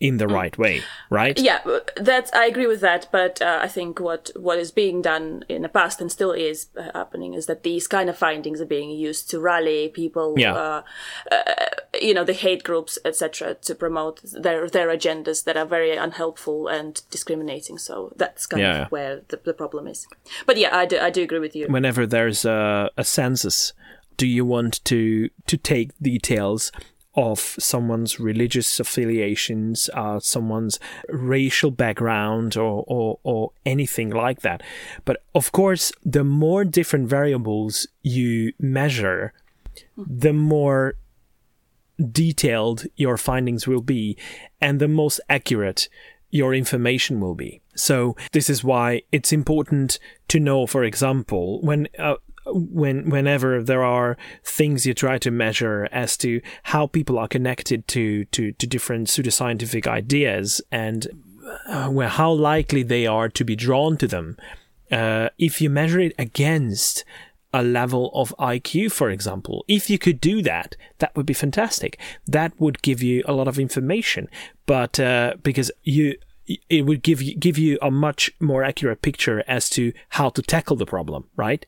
[0.00, 0.32] in the mm.
[0.32, 1.38] right way, right?
[1.38, 1.60] Yeah,
[1.96, 3.06] that I agree with that.
[3.12, 6.68] But uh, I think what what is being done in the past and still is
[6.76, 10.54] uh, happening is that these kind of findings are being used to rally people, yeah.
[10.54, 10.82] uh,
[11.30, 11.54] uh
[12.00, 16.66] you know, the hate groups, etc., to promote their their agendas that are very unhelpful
[16.66, 17.76] and discriminating.
[17.76, 18.82] So that's kind yeah.
[18.84, 20.06] of where the, the problem is.
[20.46, 21.66] But yeah, I do I do agree with you.
[21.68, 23.74] Whenever there's a, a census,
[24.20, 26.70] do you want to to take details
[27.14, 30.78] of someone's religious affiliations, uh, someone's
[31.08, 34.62] racial background, or, or, or anything like that.
[35.06, 39.32] But of course, the more different variables you measure,
[39.96, 40.94] the more
[42.12, 44.18] detailed your findings will be,
[44.60, 45.88] and the most accurate
[46.30, 47.60] your information will be.
[47.74, 53.84] So this is why it's important to know, for example, when uh, when whenever there
[53.84, 58.66] are things you try to measure as to how people are connected to to, to
[58.66, 61.08] different pseudoscientific ideas and
[61.66, 64.36] uh, where how likely they are to be drawn to them,
[64.90, 67.04] uh, if you measure it against
[67.52, 71.98] a level of IQ, for example, if you could do that, that would be fantastic.
[72.26, 74.28] That would give you a lot of information,
[74.66, 76.16] but uh, because you
[76.68, 80.42] it would give you give you a much more accurate picture as to how to
[80.42, 81.66] tackle the problem, right?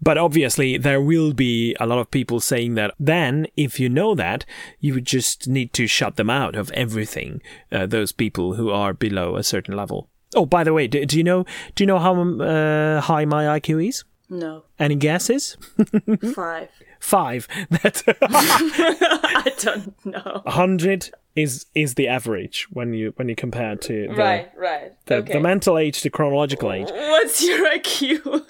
[0.00, 4.14] But obviously, there will be a lot of people saying that then, if you know
[4.14, 4.44] that,
[4.80, 8.92] you would just need to shut them out of everything, uh, those people who are
[8.92, 10.08] below a certain level.
[10.34, 13.58] Oh, by the way, do, do you know do you know how uh, high my
[13.58, 14.04] IQ is?
[14.30, 14.64] No.
[14.78, 15.56] Any guesses?
[16.34, 16.68] Five.
[17.00, 17.48] Five.
[17.70, 20.42] That I don't know.
[20.44, 24.92] A hundred is is the average when you when you compare to the, right right
[25.06, 25.32] the, okay.
[25.34, 26.88] the mental age to chronological age.
[26.90, 28.44] What's your IQ?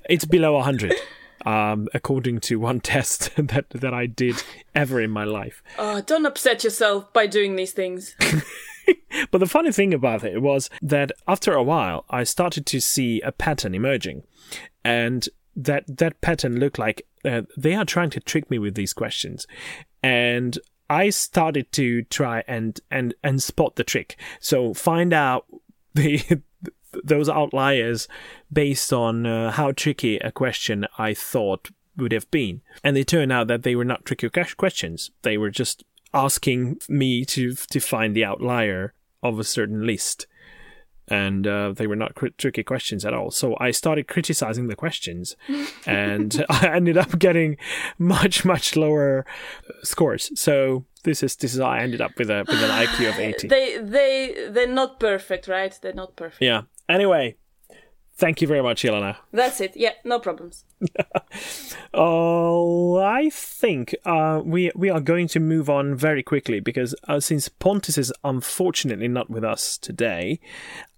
[0.10, 0.94] it's below hundred.
[1.46, 4.42] Um, according to one test that that I did
[4.74, 5.62] ever in my life.
[5.78, 8.14] Oh, don't upset yourself by doing these things.
[9.30, 13.20] but the funny thing about it was that after a while, I started to see
[13.22, 14.22] a pattern emerging,
[14.84, 18.92] and that that pattern looked like uh, they are trying to trick me with these
[18.92, 19.46] questions,
[20.02, 24.16] and I started to try and and and spot the trick.
[24.40, 25.46] So find out
[25.94, 26.42] the
[27.02, 28.06] those outliers
[28.52, 32.62] based on uh, how tricky a question I thought would have been.
[32.82, 35.10] And it turned out that they were not tricky questions.
[35.22, 40.26] They were just asking me to to find the outlier of a certain list
[41.08, 43.30] and uh, they were not cr- tricky questions at all.
[43.30, 45.36] So I started criticizing the questions,
[45.86, 47.56] and I ended up getting
[47.98, 49.24] much much lower
[49.82, 50.30] scores.
[50.38, 53.18] So this is this is how I ended up with a with an IQ of
[53.18, 53.48] eighty.
[53.48, 55.78] They they they're not perfect, right?
[55.80, 56.42] They're not perfect.
[56.42, 56.62] Yeah.
[56.88, 57.36] Anyway,
[58.16, 59.16] thank you very much, Ilona.
[59.32, 59.76] That's it.
[59.76, 60.64] Yeah, no problems.
[61.94, 67.20] oh, I think uh, we we are going to move on very quickly because uh,
[67.20, 70.40] since Pontus is unfortunately not with us today,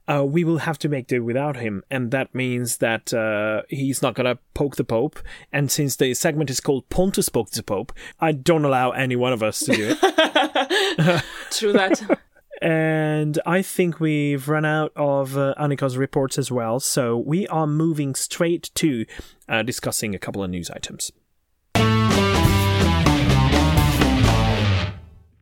[0.09, 4.03] uh, we will have to make do without him, and that means that uh, he's
[4.03, 5.19] not gonna poke the Pope.
[5.53, 9.33] And since the segment is called Pontus poke the Pope, I don't allow any one
[9.33, 11.25] of us to do it.
[11.51, 12.21] True that.
[12.63, 17.67] and I think we've run out of uh, Annika's reports as well, so we are
[17.67, 19.07] moving straight to
[19.49, 21.11] uh, discussing a couple of news items.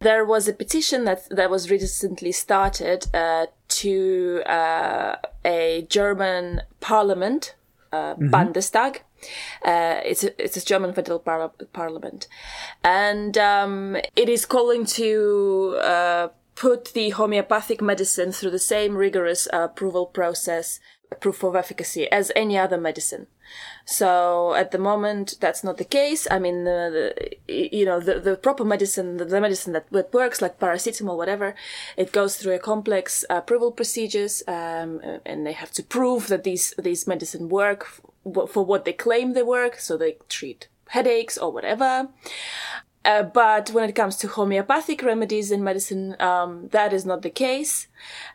[0.05, 3.47] There was a petition that that was recently started uh,
[3.81, 7.55] to uh, a German parliament,
[7.93, 8.93] uh, Bundestag.
[9.65, 12.29] Uh, it's a, it's a German federal par- parliament,
[12.83, 19.49] and um, it is calling to uh, put the homeopathic medicine through the same rigorous
[19.53, 20.81] uh, approval process,
[21.21, 23.27] proof of efficacy as any other medicine.
[23.85, 26.27] So at the moment, that's not the case.
[26.31, 27.15] I mean, the,
[27.47, 31.55] you know, the, the proper medicine, the, medicine that, works, like paracetamol, whatever,
[31.97, 36.75] it goes through a complex approval procedures, um, and they have to prove that these
[36.79, 37.87] these medicine work
[38.49, 39.79] for what they claim they work.
[39.79, 42.09] So they treat headaches or whatever.
[43.05, 47.31] Uh, but when it comes to homeopathic remedies in medicine, um, that is not the
[47.31, 47.89] case.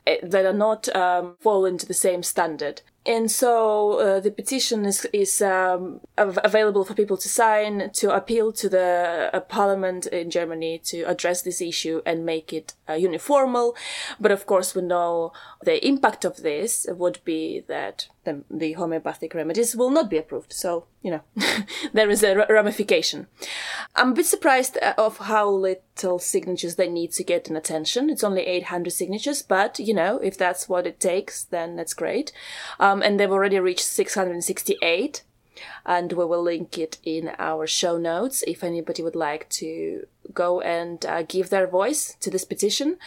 [0.05, 2.81] It, that are not um, fall into the same standard.
[3.05, 8.13] And so uh, the petition is, is um, av- available for people to sign to
[8.15, 12.93] appeal to the uh, parliament in Germany to address this issue and make it uh,
[12.93, 13.75] uniformal.
[14.19, 15.31] But of course, we know
[15.63, 20.53] the impact of this would be that the, the homeopathic remedies will not be approved.
[20.53, 21.21] So, you know,
[21.93, 23.27] there is a ramification.
[23.95, 28.09] I'm a bit surprised uh, of how little signatures they need to get an attention.
[28.09, 32.31] It's only 800 signatures, but, you know, if that's what it takes, then that's great.
[32.79, 35.23] Um, and they've already reached 668
[35.85, 40.61] and we will link it in our show notes if anybody would like to go
[40.61, 42.97] and uh, give their voice to this petition.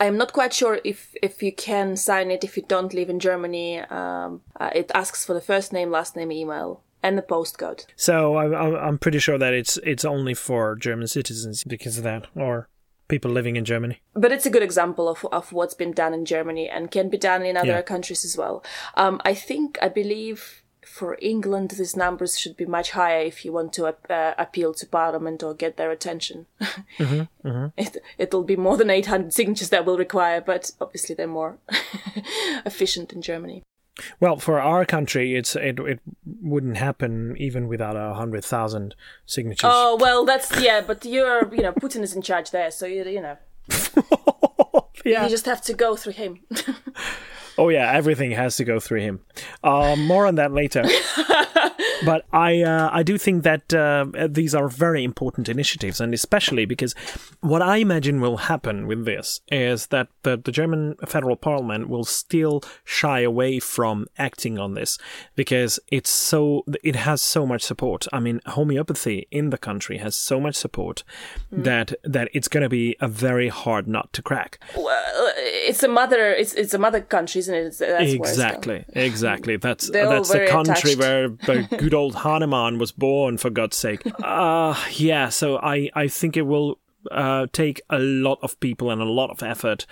[0.00, 3.10] I am not quite sure if if you can sign it if you don't live
[3.10, 3.80] in Germany.
[3.80, 6.80] Um, uh, it asks for the first name, last name, email.
[7.04, 7.84] And the postcode.
[7.96, 12.28] So I'm I'm pretty sure that it's it's only for German citizens because of that,
[12.36, 12.68] or
[13.08, 14.00] people living in Germany.
[14.14, 17.18] But it's a good example of of what's been done in Germany and can be
[17.18, 17.82] done in other Yeah.
[17.82, 18.62] countries as well.
[18.94, 20.61] Um, I think I believe
[20.92, 24.86] for England these numbers should be much higher if you want to uh, appeal to
[24.86, 26.46] Parliament or get their attention.
[27.76, 31.58] It, it'll be more than 800 signatures that will require, but obviously they're more
[32.66, 33.62] efficient in Germany.
[34.20, 36.00] Well, for our country, it's it it
[36.40, 38.94] wouldn't happen even without a hundred thousand
[39.26, 39.70] signatures.
[39.72, 43.04] Oh well, that's yeah, but you're you know Putin is in charge there, so you
[43.04, 43.36] you know
[45.04, 45.24] yeah.
[45.24, 46.40] you just have to go through him.
[47.58, 49.20] Oh yeah, everything has to go through him.
[49.62, 50.84] Uh, more on that later.
[52.04, 56.64] but I uh, I do think that uh, these are very important initiatives, and especially
[56.64, 56.94] because
[57.40, 62.04] what I imagine will happen with this is that the, the German federal parliament will
[62.04, 64.98] still shy away from acting on this
[65.36, 68.06] because it's so it has so much support.
[68.12, 71.04] I mean, homeopathy in the country has so much support
[71.50, 74.58] that that it's going to be a very hard nut to crack.
[74.76, 76.32] well, it's a mother.
[76.32, 77.78] It's it's a mother country, isn't it?
[77.78, 78.12] That's.
[78.12, 79.56] Exactly, exactly.
[79.56, 80.98] That's They're that's the country attached.
[80.98, 83.38] where the good old Hahnemann was born.
[83.38, 85.28] For God's sake, uh yeah.
[85.28, 86.78] So I I think it will
[87.10, 89.86] uh, take a lot of people and a lot of effort,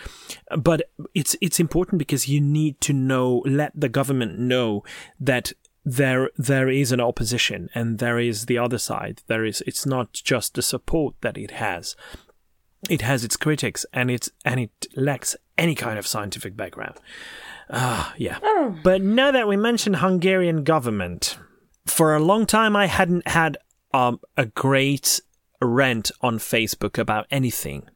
[0.56, 0.82] but
[1.14, 4.84] it's it's important because you need to know, let the government know
[5.18, 5.52] that
[5.84, 9.22] there there is an opposition and there is the other side.
[9.26, 11.96] There is it's not just the support that it has
[12.88, 16.96] it has its critics and it's and it lacks any kind of scientific background.
[17.70, 18.38] Ah, yeah.
[18.82, 21.38] But now that we mentioned Hungarian government,
[21.86, 23.58] for a long time I hadn't had
[23.94, 25.20] um, a great
[25.62, 27.88] rant on Facebook about anything.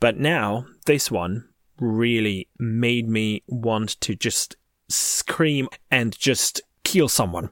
[0.00, 4.56] But now this one really made me want to just
[4.88, 7.50] scream and just kill someone.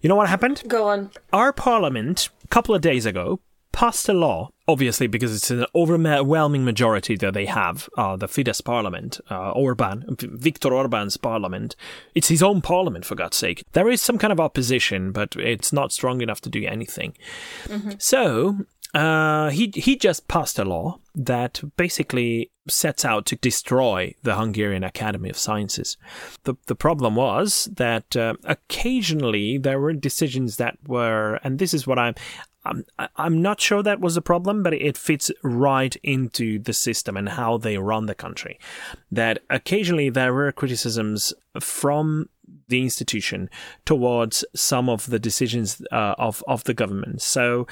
[0.00, 0.62] You know what happened?
[0.68, 1.10] Go on.
[1.32, 3.40] our parliament a couple of days ago
[3.72, 8.64] passed a law obviously because it's an overwhelming majority that they have uh, the Fidesz
[8.64, 11.74] parliament uh, Orban Viktor Orban's parliament
[12.14, 15.72] it's his own parliament for God's sake there is some kind of opposition but it's
[15.72, 17.14] not strong enough to do anything
[17.98, 18.58] so
[18.94, 24.84] uh, he he just passed a law that basically sets out to destroy the Hungarian
[24.84, 25.96] Academy of Sciences.
[26.44, 31.86] The the problem was that uh, occasionally there were decisions that were, and this is
[31.86, 32.14] what I'm.
[32.64, 32.84] I'm,
[33.16, 37.30] I'm not sure that was a problem, but it fits right into the system and
[37.30, 38.58] how they run the country.
[39.10, 42.28] That occasionally there were criticisms from
[42.68, 43.50] the institution
[43.84, 47.22] towards some of the decisions uh, of of the government.
[47.22, 47.66] So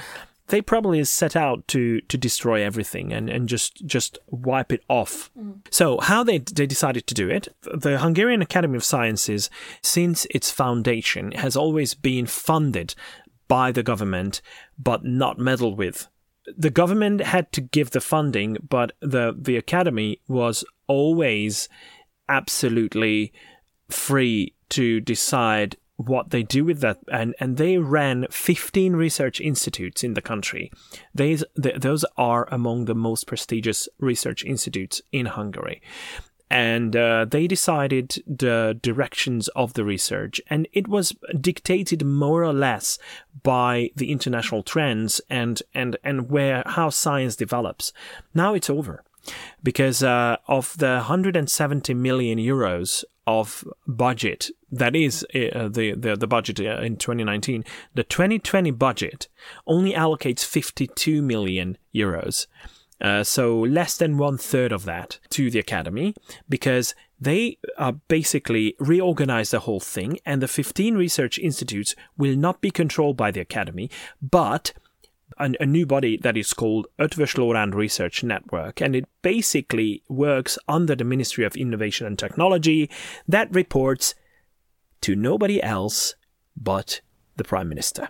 [0.47, 5.31] they probably set out to to destroy everything and, and just just wipe it off.
[5.71, 7.47] So how they they decided to do it?
[7.61, 9.49] The Hungarian Academy of Sciences,
[9.81, 12.93] since its foundation, has always been funded
[13.47, 14.41] by the government,
[14.81, 16.07] but not meddled with.
[16.57, 21.69] The government had to give the funding, but the the academy was always
[22.27, 23.31] absolutely
[23.89, 30.03] free to decide what they do with that and and they ran 15 research institutes
[30.03, 30.71] in the country
[31.13, 35.81] these th- those are among the most prestigious research institutes in Hungary
[36.51, 40.41] and uh, they decided the directions of the research.
[40.47, 42.99] And it was dictated more or less
[43.41, 47.93] by the international trends and and and where how science develops.
[48.33, 49.03] Now it's over
[49.63, 56.25] because uh, of the 170 million euros of budget that is uh, the, the the
[56.25, 59.27] budget uh, in 2019 the 2020 budget
[59.67, 62.47] only allocates 52 million euros
[63.01, 66.13] uh, so less than one third of that to the academy
[66.47, 72.61] because they uh, basically reorganize the whole thing and the 15 research institutes will not
[72.61, 73.89] be controlled by the academy
[74.21, 74.73] but
[75.37, 80.95] a, a new body that is called Eötvös Research Network, and it basically works under
[80.95, 82.89] the Ministry of Innovation and Technology
[83.27, 84.13] that reports
[85.01, 86.15] to nobody else
[86.55, 87.01] but
[87.37, 88.09] the Prime Minister.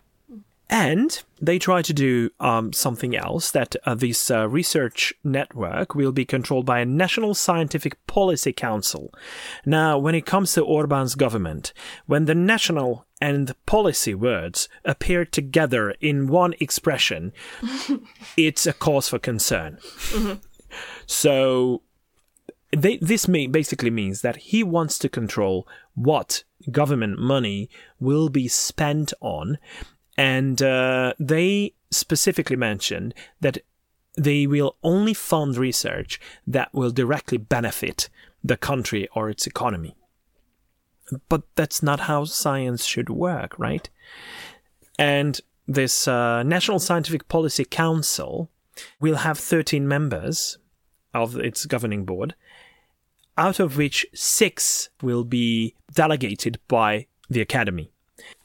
[0.72, 6.14] And they try to do um, something else that uh, this uh, research network will
[6.14, 9.14] be controlled by a National Scientific Policy Council.
[9.66, 11.74] Now, when it comes to Orban's government,
[12.06, 17.34] when the national and policy words appear together in one expression,
[18.38, 19.78] it's a cause for concern.
[19.82, 20.34] Mm-hmm.
[21.06, 21.82] So,
[22.72, 27.70] they, this may, basically means that he wants to control what government money
[28.00, 29.58] will be spent on
[30.22, 33.58] and uh, they specifically mentioned that
[34.16, 38.08] they will only fund research that will directly benefit
[38.44, 39.96] the country or its economy.
[41.28, 43.90] But that's not how science should work, right?
[45.00, 48.52] And this uh, National Scientific Policy Council
[49.00, 50.60] will have 13 members
[51.16, 52.36] of its governing board,
[53.40, 57.92] out of which six will be delegated by the Academy.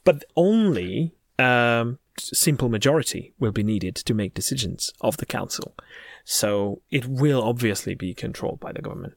[0.03, 5.75] But only um, simple majority will be needed to make decisions of the council.
[6.25, 9.13] So it will obviously be controlled by the government.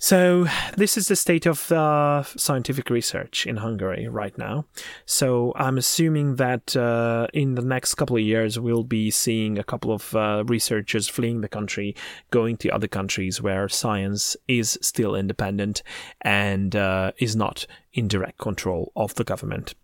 [0.00, 0.46] So
[0.76, 4.66] this is the state of uh, scientific research in Hungary right now.
[5.06, 9.64] So I'm assuming that uh, in the next couple of years we'll be seeing a
[9.64, 11.96] couple of uh, researchers fleeing the country,
[12.30, 15.82] going to other countries where science is still independent
[16.20, 19.74] and uh, is not in direct control of the government.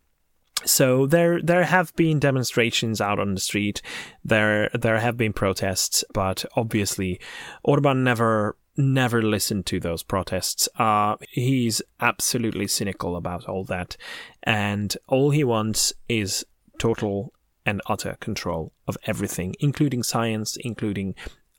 [0.65, 3.83] So there there have been demonstrations out on the street.
[4.25, 7.21] There there have been protests, but obviously
[7.63, 10.69] Orban never never listened to those protests.
[10.79, 13.97] Uh, he's absolutely cynical about all that,
[14.43, 16.45] and all he wants is
[16.79, 17.33] total
[17.67, 21.15] and utter control of everything, including science, including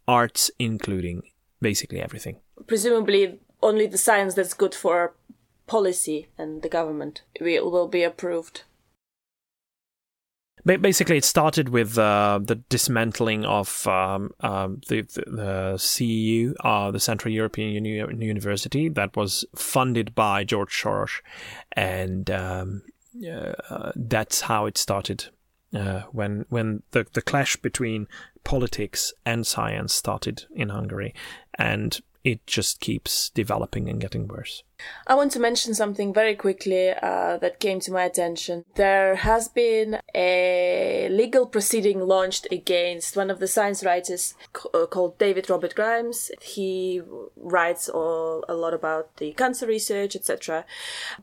[0.08, 1.24] arts, including
[1.62, 2.38] basically everything.
[2.68, 5.16] Presumably, only the science that's good for
[5.68, 8.64] policy and the government will, will be approved
[10.66, 16.92] basically, it started with uh, the dismantling of um, um, the, the, the, CEU, uh,
[16.92, 21.22] the Central European Uni- University, that was funded by George Soros,
[21.74, 22.82] and um,
[23.30, 25.28] uh, that's how it started.
[25.74, 28.08] Uh, when when the the clash between
[28.46, 31.14] politics and science started in Hungary,
[31.56, 34.64] and it just keeps developing and getting worse.
[35.08, 38.66] I want to mention something very quickly uh, that came to my attention.
[38.76, 44.34] There has been a legal proceeding launched against one of the science writers
[44.74, 46.32] uh, called David Robert Grimes.
[46.42, 47.02] He
[47.36, 50.66] writes all, a lot about the cancer research, etc.,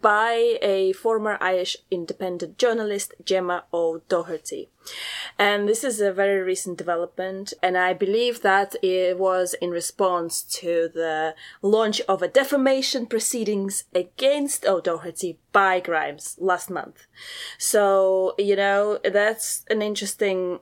[0.01, 4.69] by a former Irish independent journalist, Gemma O'Doherty.
[5.39, 10.43] And this is a very recent development, and I believe that it was in response
[10.61, 13.07] to the launch of a defamation
[13.43, 17.07] proceedings against O'Doherty by Grimes last month.
[17.59, 20.61] So, you know, that's an interesting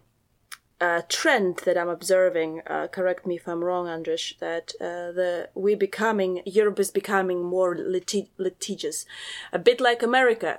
[0.80, 2.62] uh, trend that I'm observing.
[2.66, 4.32] Uh, correct me if I'm wrong, Andreas.
[4.40, 9.04] That uh, the we becoming Europe is becoming more litigious,
[9.52, 10.58] a bit like America.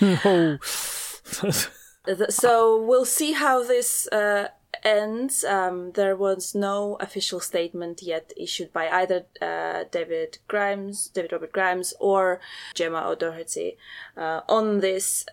[0.02, 0.58] oh.
[2.28, 4.48] so we'll see how this uh,
[4.82, 5.44] ends.
[5.44, 11.52] Um, there was no official statement yet issued by either uh, David Grimes, David Robert
[11.52, 12.40] Grimes, or
[12.74, 13.76] Gemma O'Doherty
[14.16, 15.26] uh, on this.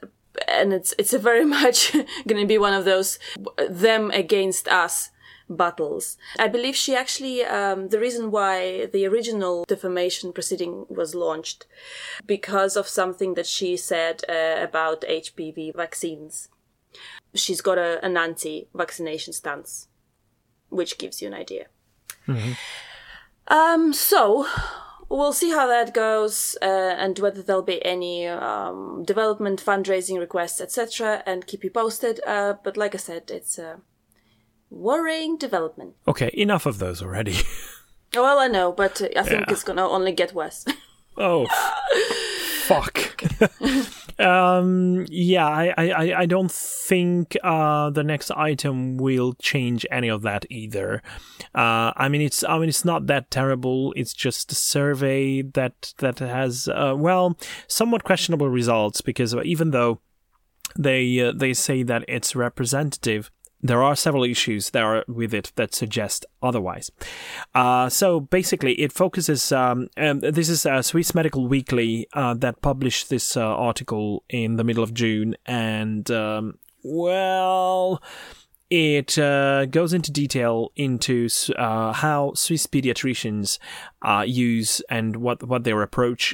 [0.48, 1.92] and it's it's a very much
[2.28, 3.20] going to be one of those
[3.70, 5.12] them against us
[5.58, 6.18] battles.
[6.40, 11.66] I believe she actually, um, the reason why the original defamation proceeding was launched
[12.26, 16.50] because of something that she said uh, about HPV vaccines.
[17.34, 19.88] She's got a, an anti vaccination stance,
[20.70, 21.68] which gives you an idea.
[22.28, 22.54] Mm-hmm.
[23.48, 24.48] Um, so,
[25.12, 30.62] we'll see how that goes uh, and whether there'll be any um, development fundraising requests
[30.62, 33.80] etc and keep you posted uh, but like i said it's a
[34.70, 37.36] worrying development okay enough of those already
[38.16, 39.52] well i know but i think yeah.
[39.52, 40.66] it's gonna only get worse
[41.18, 41.46] oh
[42.74, 43.24] fuck.
[44.20, 50.22] Um yeah I, I i don't think uh the next item will change any of
[50.22, 51.02] that either.
[51.56, 53.94] Uh i mean it's i mean it's not that terrible.
[53.96, 57.36] It's just a survey that that has uh, well
[57.68, 60.02] somewhat questionable results because even though
[60.78, 63.32] they uh, they say that it's representative
[63.62, 66.92] there are several issues that are with it that suggest otherwise.
[67.54, 69.52] Uh, so basically, it focuses.
[69.52, 74.64] Um, this is a Swiss Medical Weekly uh, that published this uh, article in the
[74.64, 78.02] middle of June, and um, well.
[78.74, 83.60] It uh, goes into detail into uh, how Swiss pediatricians
[84.02, 86.34] uh, use and what, what their approach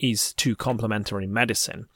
[0.00, 1.88] is to complementary medicine.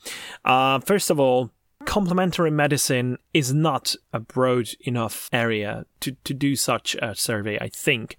[0.45, 1.53] first of all,
[1.89, 7.69] complementary medicine is not a broad enough area to, to do such a survey, I
[7.71, 8.19] think.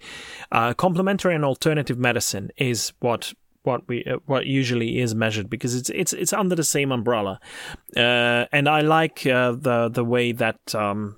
[0.51, 5.76] Uh, complementary and alternative medicine is what what we uh, what usually is measured because
[5.76, 7.39] it's it's it's under the same umbrella,
[7.95, 11.17] uh, and I like uh, the the way that um,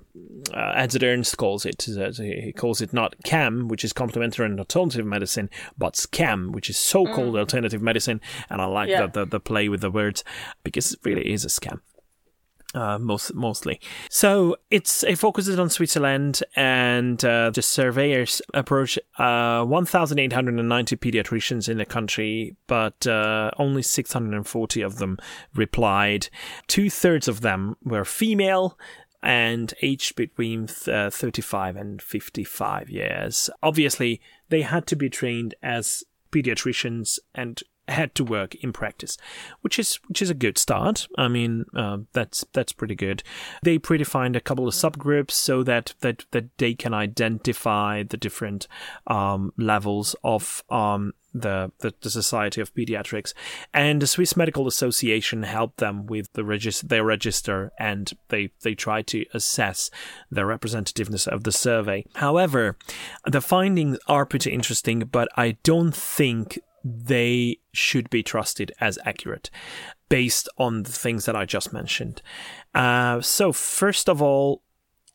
[0.52, 1.82] uh, Edzard Ernst calls it.
[1.84, 5.48] He calls it not CAM, which is complementary and alternative medicine,
[5.78, 7.38] but SCAM, which is so-called mm.
[7.38, 9.06] alternative medicine, and I like yeah.
[9.06, 10.22] the, the the play with the words
[10.64, 11.80] because it really is a scam
[12.74, 13.80] uh, most mostly.
[14.10, 21.78] So it's it focuses on Switzerland, and uh, the surveyors approach uh, 1,890 pediatricians in
[21.78, 25.18] the country, but uh, only 640 of them
[25.54, 26.28] replied.
[26.66, 28.78] Two thirds of them were female.
[29.24, 33.48] And aged between uh, 35 and 55 years.
[33.62, 36.02] Obviously, they had to be trained as
[36.32, 37.62] pediatricians and
[37.92, 39.16] had to work in practice,
[39.60, 41.06] which is which is a good start.
[41.16, 43.22] I mean, uh, that's that's pretty good.
[43.62, 48.66] They predefined a couple of subgroups so that that that they can identify the different
[49.06, 53.32] um, levels of um, the, the, the Society of Pediatrics,
[53.72, 58.74] and the Swiss Medical Association helped them with the register, their register, and they they
[58.74, 59.90] try to assess
[60.30, 62.04] the representativeness of the survey.
[62.16, 62.76] However,
[63.26, 69.50] the findings are pretty interesting, but I don't think they should be trusted as accurate
[70.08, 72.22] based on the things that I just mentioned.
[72.74, 74.62] Uh, so, first of all,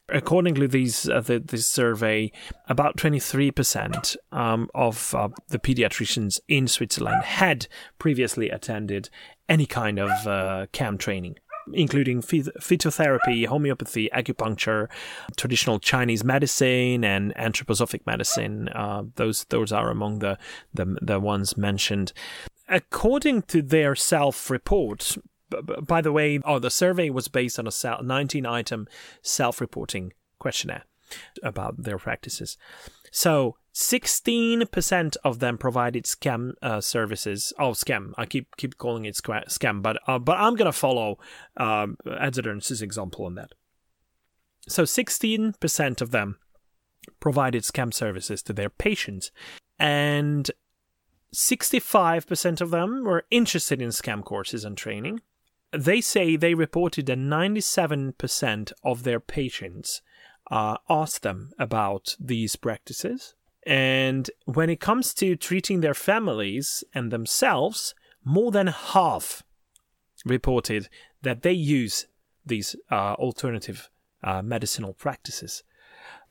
[0.10, 2.32] according to these uh, the, this survey,
[2.68, 7.68] about 23% um, of uh, the pediatricians in Switzerland had
[8.00, 9.10] previously attended
[9.50, 11.36] any kind of uh, CAM training
[11.74, 14.88] including phytotherapy, homeopathy, acupuncture,
[15.36, 18.70] traditional Chinese medicine, and anthroposophic medicine.
[18.70, 20.38] Uh, those those are among the,
[20.74, 22.14] the the ones mentioned.
[22.70, 25.18] According to their self-report,
[25.82, 28.88] by the way, oh, the survey was based on a 19 item
[29.22, 30.84] self reporting questionnaire
[31.42, 32.58] about their practices.
[33.12, 37.54] So 16% of them provided scam uh, services.
[37.60, 38.12] Oh, scam.
[38.18, 41.20] I keep keep calling it scam, but uh, but I'm going to follow
[41.58, 41.96] um,
[42.82, 43.52] example on that.
[44.68, 46.40] So 16% of them
[47.20, 49.30] provided scam services to their patients,
[49.78, 50.50] and
[51.36, 55.22] 65% of them were interested in scam courses and training.
[55.72, 60.02] They say they reported that 97% of their patients
[60.50, 63.36] uh, asked them about these practices.
[63.68, 67.94] And when it comes to treating their families and themselves,
[68.24, 69.44] more than half
[70.26, 70.88] reported
[71.22, 72.08] that they use
[72.46, 73.90] these uh, alternative
[74.24, 75.64] uh, medicinal practices,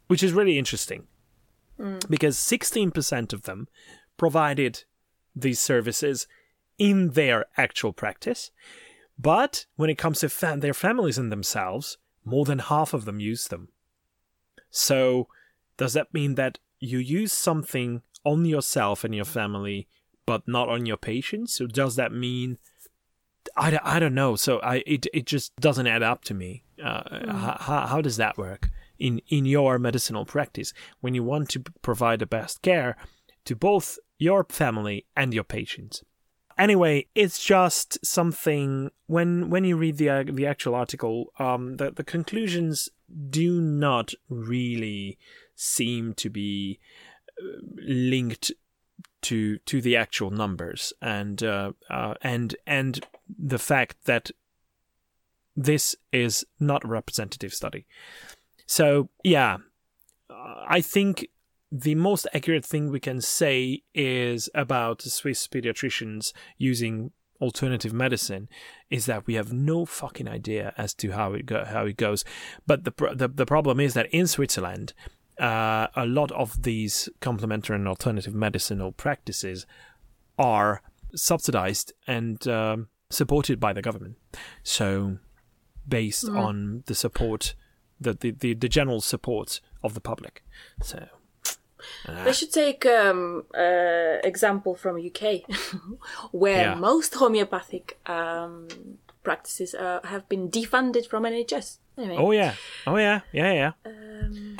[0.07, 1.07] which is really interesting
[1.79, 2.09] mm.
[2.09, 3.69] because 16% of them
[4.17, 4.85] provided
[5.35, 6.27] these services
[6.79, 8.51] in their actual practice.
[9.19, 13.49] But when it comes to their families and themselves, more than half of them use
[13.49, 13.69] them.
[14.71, 15.29] So,
[15.77, 19.89] does that mean that you use something on yourself and your family,
[20.25, 21.55] but not on your patients?
[21.55, 22.59] So, does that mean
[23.57, 24.37] I, I don't know.
[24.37, 26.65] So I it it just doesn't add up to me.
[26.83, 27.59] Uh, mm.
[27.61, 32.19] how, how does that work in in your medicinal practice when you want to provide
[32.19, 32.97] the best care
[33.45, 36.03] to both your family and your patients?
[36.59, 41.91] anyway, it's just something when when you read the uh, the actual article, um, the
[41.91, 42.89] the conclusions
[43.31, 45.19] do not really
[45.57, 46.79] seem to be
[47.41, 47.45] uh,
[47.77, 48.53] linked
[49.23, 53.05] to to the actual numbers and uh, uh, and and
[53.39, 54.31] the fact that
[55.57, 57.87] this is not a representative study.
[58.67, 59.57] So yeah,
[60.69, 61.29] I think
[61.73, 68.49] the most accurate thing we can say is about Swiss pediatricians using alternative medicine
[68.91, 72.25] is that we have no fucking idea as to how it go, how it goes.
[72.67, 74.95] But the, the the problem is that in Switzerland,
[75.39, 79.67] uh, a lot of these complementary and alternative medicinal practices
[80.39, 80.83] are
[81.15, 84.17] subsidized and um, supported by the government.
[84.63, 85.19] So,
[85.87, 86.39] based mm.
[86.39, 87.55] on the support,
[88.01, 90.43] the, the, the, the general support of the public.
[90.83, 91.07] So,
[92.25, 95.43] they should take um, uh, example from UK,
[96.33, 96.75] where yeah.
[96.75, 98.69] most homeopathic um,
[99.23, 101.79] practices uh, have been defunded from NHS.
[101.99, 102.17] Anyway.
[102.19, 102.55] Oh yeah,
[102.87, 103.73] oh yeah, yeah, yeah.
[103.85, 104.59] Um,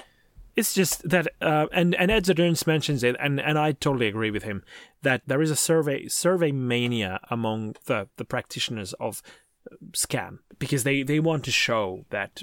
[0.57, 4.31] it's just that, uh, and and Ed Ernst mentions it, and, and I totally agree
[4.31, 4.65] with him
[5.03, 9.23] that there is a survey survey mania among the, the practitioners of
[9.71, 12.43] uh, scam because they, they want to show that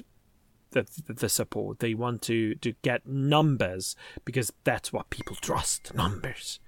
[0.71, 1.79] the, the support.
[1.79, 3.95] They want to, to get numbers
[4.25, 6.59] because that's what people trust numbers.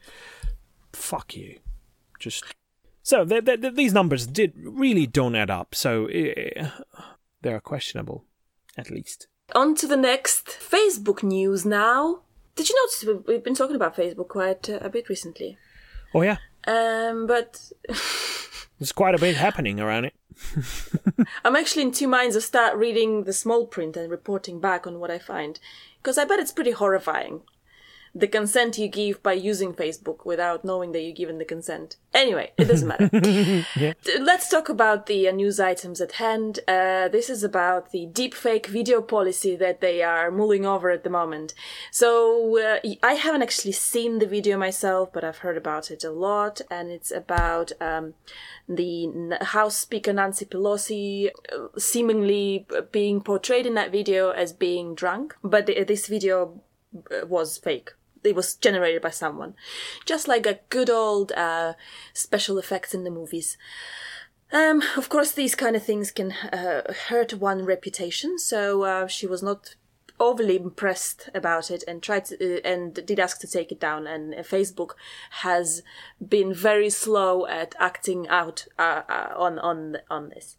[0.94, 1.60] Fuck you.
[2.20, 2.44] Just
[3.04, 5.76] so the, the, these numbers did really don't add up.
[5.76, 6.70] So uh,
[7.42, 8.26] they are questionable,
[8.78, 9.28] at least.
[9.54, 12.22] On to the next Facebook news now.
[12.56, 15.58] Did you notice we've been talking about Facebook quite uh, a bit recently?
[16.14, 16.38] Oh yeah.
[16.66, 17.72] Um, but
[18.80, 20.14] there's quite a bit happening around it.
[21.46, 25.00] I'm actually in two minds of start reading the small print and reporting back on
[25.00, 25.60] what I find,
[26.02, 27.42] because I bet it's pretty horrifying
[28.16, 31.98] the consent you give by using Facebook without knowing that you've given the consent.
[32.14, 33.10] Anyway, it doesn't matter.
[33.76, 33.92] yeah.
[34.22, 36.60] Let's talk about the uh, news items at hand.
[36.66, 41.10] Uh, this is about the deepfake video policy that they are mulling over at the
[41.10, 41.54] moment.
[41.92, 46.12] So uh, I haven't actually seen the video myself, but I've heard about it a
[46.12, 48.14] lot, and it's about um,
[48.70, 55.36] the House Speaker Nancy Pelosi uh, seemingly being portrayed in that video as being drunk,
[55.44, 56.62] but this video
[57.12, 57.92] uh, was fake
[58.26, 59.56] it was generated by someone,
[60.06, 61.74] just like a good old uh,
[62.14, 63.58] special effects in the movies.
[64.52, 69.28] Um, of course, these kind of things can uh, hurt one reputation, so uh, she
[69.28, 69.76] was not
[70.20, 74.08] overly impressed about it and tried to, uh, and did ask to take it down.
[74.08, 74.92] And uh, Facebook
[75.42, 75.82] has
[76.26, 79.02] been very slow at acting out uh,
[79.36, 80.58] on on on this.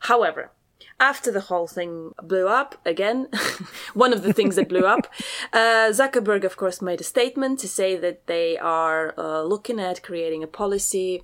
[0.00, 0.52] However,
[1.00, 3.28] after the whole thing blew up again,
[3.94, 5.12] one of the things that blew up,
[5.52, 10.02] uh, Zuckerberg, of course, made a statement to say that they are uh, looking at
[10.02, 11.22] creating a policy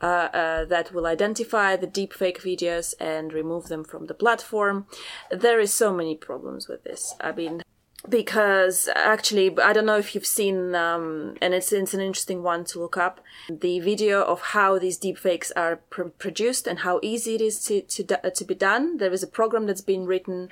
[0.00, 4.86] uh, uh that will identify the deepfake videos and remove them from the platform.
[5.30, 7.14] There is so many problems with this.
[7.20, 7.62] I mean,
[8.08, 12.64] because actually I don't know if you've seen um, and it's it's an interesting one
[12.66, 17.34] to look up the video of how these deepfakes are pr- produced and how easy
[17.34, 18.98] it is to to to be done.
[18.98, 20.50] There is a program that's been written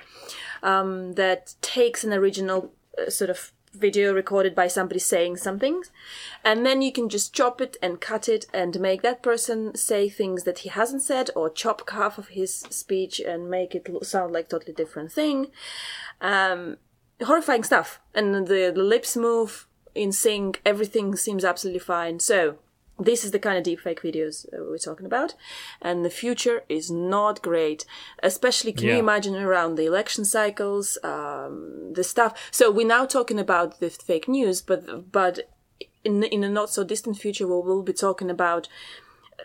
[0.63, 5.83] um, that takes an original uh, sort of video recorded by somebody saying something
[6.43, 10.09] and then you can just chop it and cut it and make that person say
[10.09, 14.33] things that he hasn't said or chop half of his speech and make it sound
[14.33, 15.47] like totally different thing
[16.21, 16.77] um,
[17.23, 17.99] horrifying stuff.
[18.13, 22.19] And the, the lips move in sync, everything seems absolutely fine.
[22.19, 22.57] So,
[22.97, 25.33] this is the kind of deepfake videos uh, we're talking about.
[25.81, 27.85] And the future is not great.
[28.23, 28.93] Especially, can yeah.
[28.93, 32.49] you imagine around the election cycles, um, the stuff.
[32.51, 35.51] So we're now talking about the fake news, but, but
[36.05, 38.69] in, in a not so distant future, we will be talking about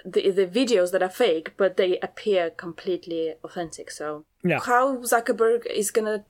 [0.05, 3.91] the, the videos that are fake, but they appear completely authentic.
[3.91, 4.61] So yeah.
[4.61, 6.25] how Zuckerberg is gonna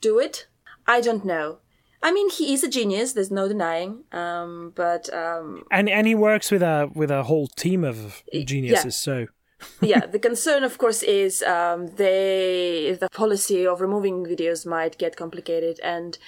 [0.00, 0.46] do it,
[0.88, 1.58] I don't know.
[2.02, 3.12] I mean, he is a genius.
[3.12, 4.04] There's no denying.
[4.12, 8.84] Um, but um, and and he works with a with a whole team of geniuses.
[8.84, 8.90] Yeah.
[8.90, 9.26] So
[9.80, 15.16] yeah, the concern, of course, is um, they the policy of removing videos might get
[15.16, 16.18] complicated, and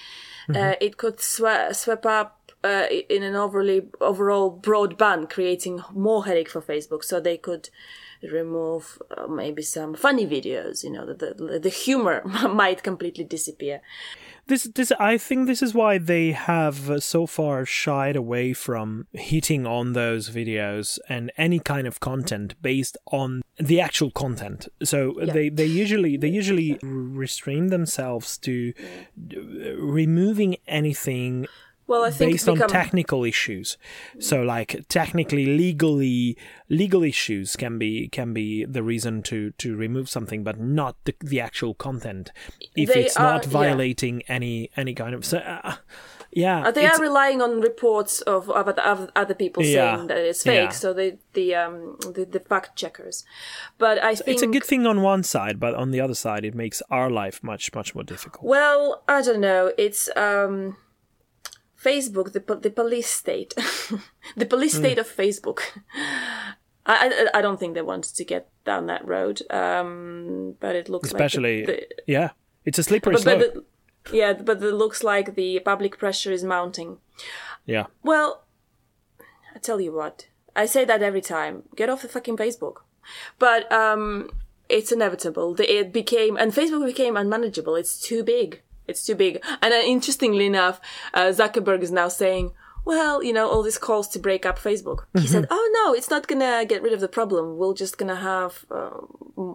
[0.49, 0.73] uh, mm-hmm.
[0.81, 6.49] it could sw- sweep up uh, in an overly overall broad ban, creating more headache
[6.49, 7.05] for Facebook.
[7.05, 7.69] So they could
[8.29, 10.83] remove uh, maybe some funny videos.
[10.83, 13.81] You know, the the, the humor might completely disappear
[14.51, 19.65] this this I think this is why they have so far shied away from hitting
[19.65, 24.67] on those videos and any kind of content based on the actual content.
[24.83, 25.31] So yeah.
[25.31, 31.47] they they usually they usually restrain themselves to uh, removing anything
[31.91, 33.77] Well, I think based become- on technical issues.
[34.19, 36.37] So, like technically, legally,
[36.69, 41.13] legal issues can be can be the reason to to remove something, but not the
[41.31, 42.31] the actual content.
[42.75, 43.51] If They it's are- not yeah.
[43.61, 45.37] violating any any kind of so.
[45.39, 45.75] Uh,
[46.33, 49.95] yeah, Uh, they are relying on reports of, of, other- of other people Yeah.
[49.97, 50.81] saying that it's fake, Yeah.
[50.83, 53.25] so the the um the, the fact checkers.
[53.77, 56.45] But I think it's a good thing on one side, but on the other side,
[56.45, 58.45] it makes our life much much more difficult.
[58.45, 59.73] Well, I don't know.
[59.77, 60.77] It's um,
[61.83, 63.53] Facebook, the the police state,
[64.35, 65.61] the police state of Facebook.
[66.85, 69.41] I, I I don't think they wanted to get down that road.
[69.49, 72.29] Um, but it looks Especially, like the, the, yeah,
[72.65, 73.53] it's a slippery but, but slope.
[74.05, 76.97] the, yeah, but it looks like the public pressure is mounting.
[77.65, 78.45] yeah, Well,
[79.55, 81.63] I tell you what, I say that every time.
[81.75, 82.77] Get off the fucking Facebook.
[83.39, 84.29] But um,
[84.69, 85.55] it's inevitable.
[85.59, 87.75] It became, and Facebook became unmanageable.
[87.75, 88.61] It's too big.
[88.91, 89.43] It's too big.
[89.61, 90.79] And uh, interestingly enough,
[91.13, 92.51] uh, Zuckerberg is now saying,
[92.83, 95.05] well, you know, all these calls to break up Facebook.
[95.13, 97.57] He said, oh no, it's not gonna get rid of the problem.
[97.57, 98.89] We're just gonna have uh,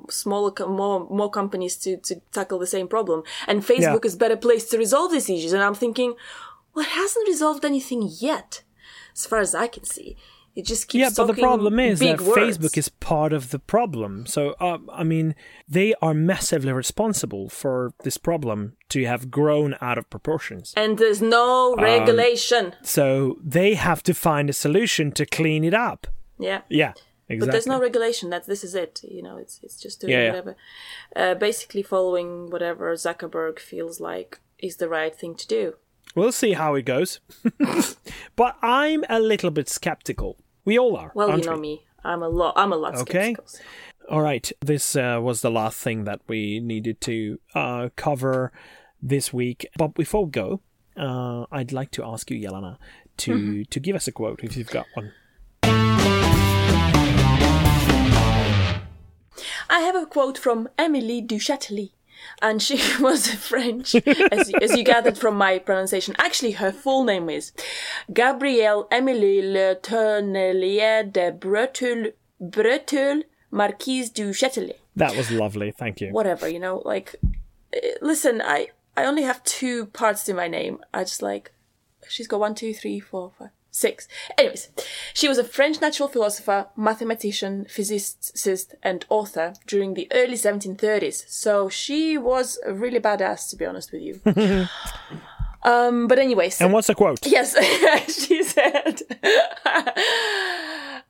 [0.09, 3.25] smaller, more, more companies to, to tackle the same problem.
[3.49, 5.53] And Facebook is better placed to resolve these issues.
[5.53, 6.15] And I'm thinking,
[6.75, 8.63] well, it hasn't resolved anything yet,
[9.13, 10.17] as far as I can see.
[10.57, 12.39] It just keeps yeah, but the problem is that words.
[12.59, 14.25] Facebook is part of the problem.
[14.27, 15.35] So, uh, I mean,
[15.69, 20.73] they are massively responsible for this problem to have grown out of proportions.
[20.75, 22.75] and there's no Um, regulation.
[22.83, 26.07] So they have to find a solution to clean it up.
[26.39, 26.63] Yeah.
[26.71, 26.93] Yeah,
[27.29, 27.39] exactly.
[27.39, 28.31] But there's no regulation.
[28.31, 29.01] That this is it.
[29.17, 30.31] You know, it's it's just doing Yeah, yeah.
[30.31, 30.57] whatever,
[31.15, 35.75] uh, basically following whatever Zuckerberg feels like is the right thing to do.
[36.15, 37.21] We'll see how it goes.
[38.37, 40.37] but I'm a little bit skeptical.
[40.67, 41.13] We all are.
[41.15, 41.61] Well, you know we?
[41.61, 41.87] me.
[42.05, 42.53] I'm a lot.
[42.57, 43.33] I'm a lot Okay.
[43.35, 43.47] skeptical.
[44.11, 48.53] All right, this uh, was the last thing that we needed to uh, cover
[49.03, 49.67] this week.
[49.79, 50.61] But before we go,
[50.97, 52.77] uh, I'd like to ask you, Yelena,
[53.19, 53.63] to Mm-hmm.
[53.71, 55.13] to give us a quote if you've got one.
[59.69, 61.91] I have a quote from Emily du Châtelet,
[62.43, 66.15] and she was French, as, as you gathered from my pronunciation.
[66.19, 67.53] Actually, her full name is
[68.13, 74.77] Gabrielle Émilie Le Tonnelier de Breteuil, Breteuil, Marquise du Châtelet.
[74.97, 75.73] That was lovely.
[75.73, 76.11] Thank you.
[76.11, 77.17] Whatever, you know, like,
[77.73, 80.79] eh, listen, I, I only have two parts to my name.
[80.93, 81.53] I just like,
[82.09, 84.09] she's got one, two, three, four, five, six.
[84.39, 84.69] Anyways,
[85.13, 91.29] she was a French natural philosopher, mathematician, physicist, and author during the early 1730s.
[91.29, 94.21] So she was a really badass, to be honest with you.
[95.71, 97.27] um, but anyways, And what's the quote?
[97.27, 97.55] Yes,
[98.27, 99.03] she said.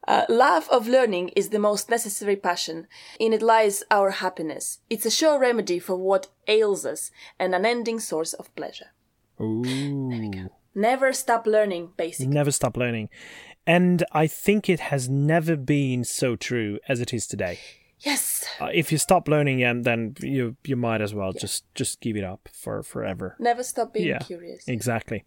[0.08, 2.88] uh, love of learning is the most necessary passion.
[3.20, 4.80] In it lies our happiness.
[4.90, 8.90] It's a sure remedy for what ails us, and an ending source of pleasure.
[9.40, 10.50] Ooh.
[10.76, 12.32] Never stop learning, basically.
[12.32, 13.08] Never stop learning.
[13.66, 17.58] And I think it has never been so true as it is today.
[18.00, 18.44] Yes.
[18.60, 22.14] Uh, if you stop learning, um, then you you might as well just just give
[22.14, 23.36] it up for forever.
[23.38, 24.68] Never stop being Yeah, curious.
[24.68, 25.24] Exactly.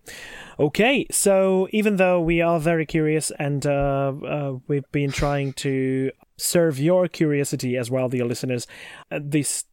[0.60, 6.12] Okay, so even though we are very curious and uh, uh, we've been trying to
[6.38, 8.68] serve your curiosity as well, dear listeners,
[9.12, 9.66] uh, this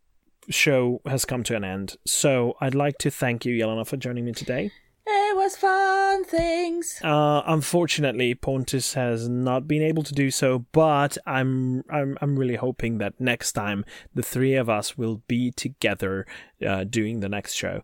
[0.49, 1.97] show has come to an end.
[2.07, 4.71] So I'd like to thank you, Yelena, for joining me today.
[5.09, 7.01] It was fun things.
[7.03, 12.57] Uh, unfortunately, Pontus has not been able to do so, but I'm I'm I'm really
[12.57, 13.85] hoping that next time
[14.15, 16.27] the three of us will be together
[16.67, 17.83] uh, doing the next show.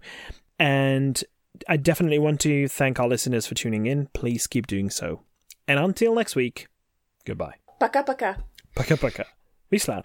[0.59, 1.23] And
[1.69, 4.09] I definitely want to thank our listeners for tuning in.
[4.15, 5.21] Please keep doing so.
[5.69, 6.67] And until next week,
[7.25, 7.55] goodbye.
[7.79, 8.39] Paka paka.
[8.75, 9.27] Paka paka.
[9.71, 10.05] Vislat.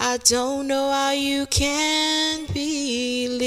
[0.00, 3.38] I don't know how you can believe.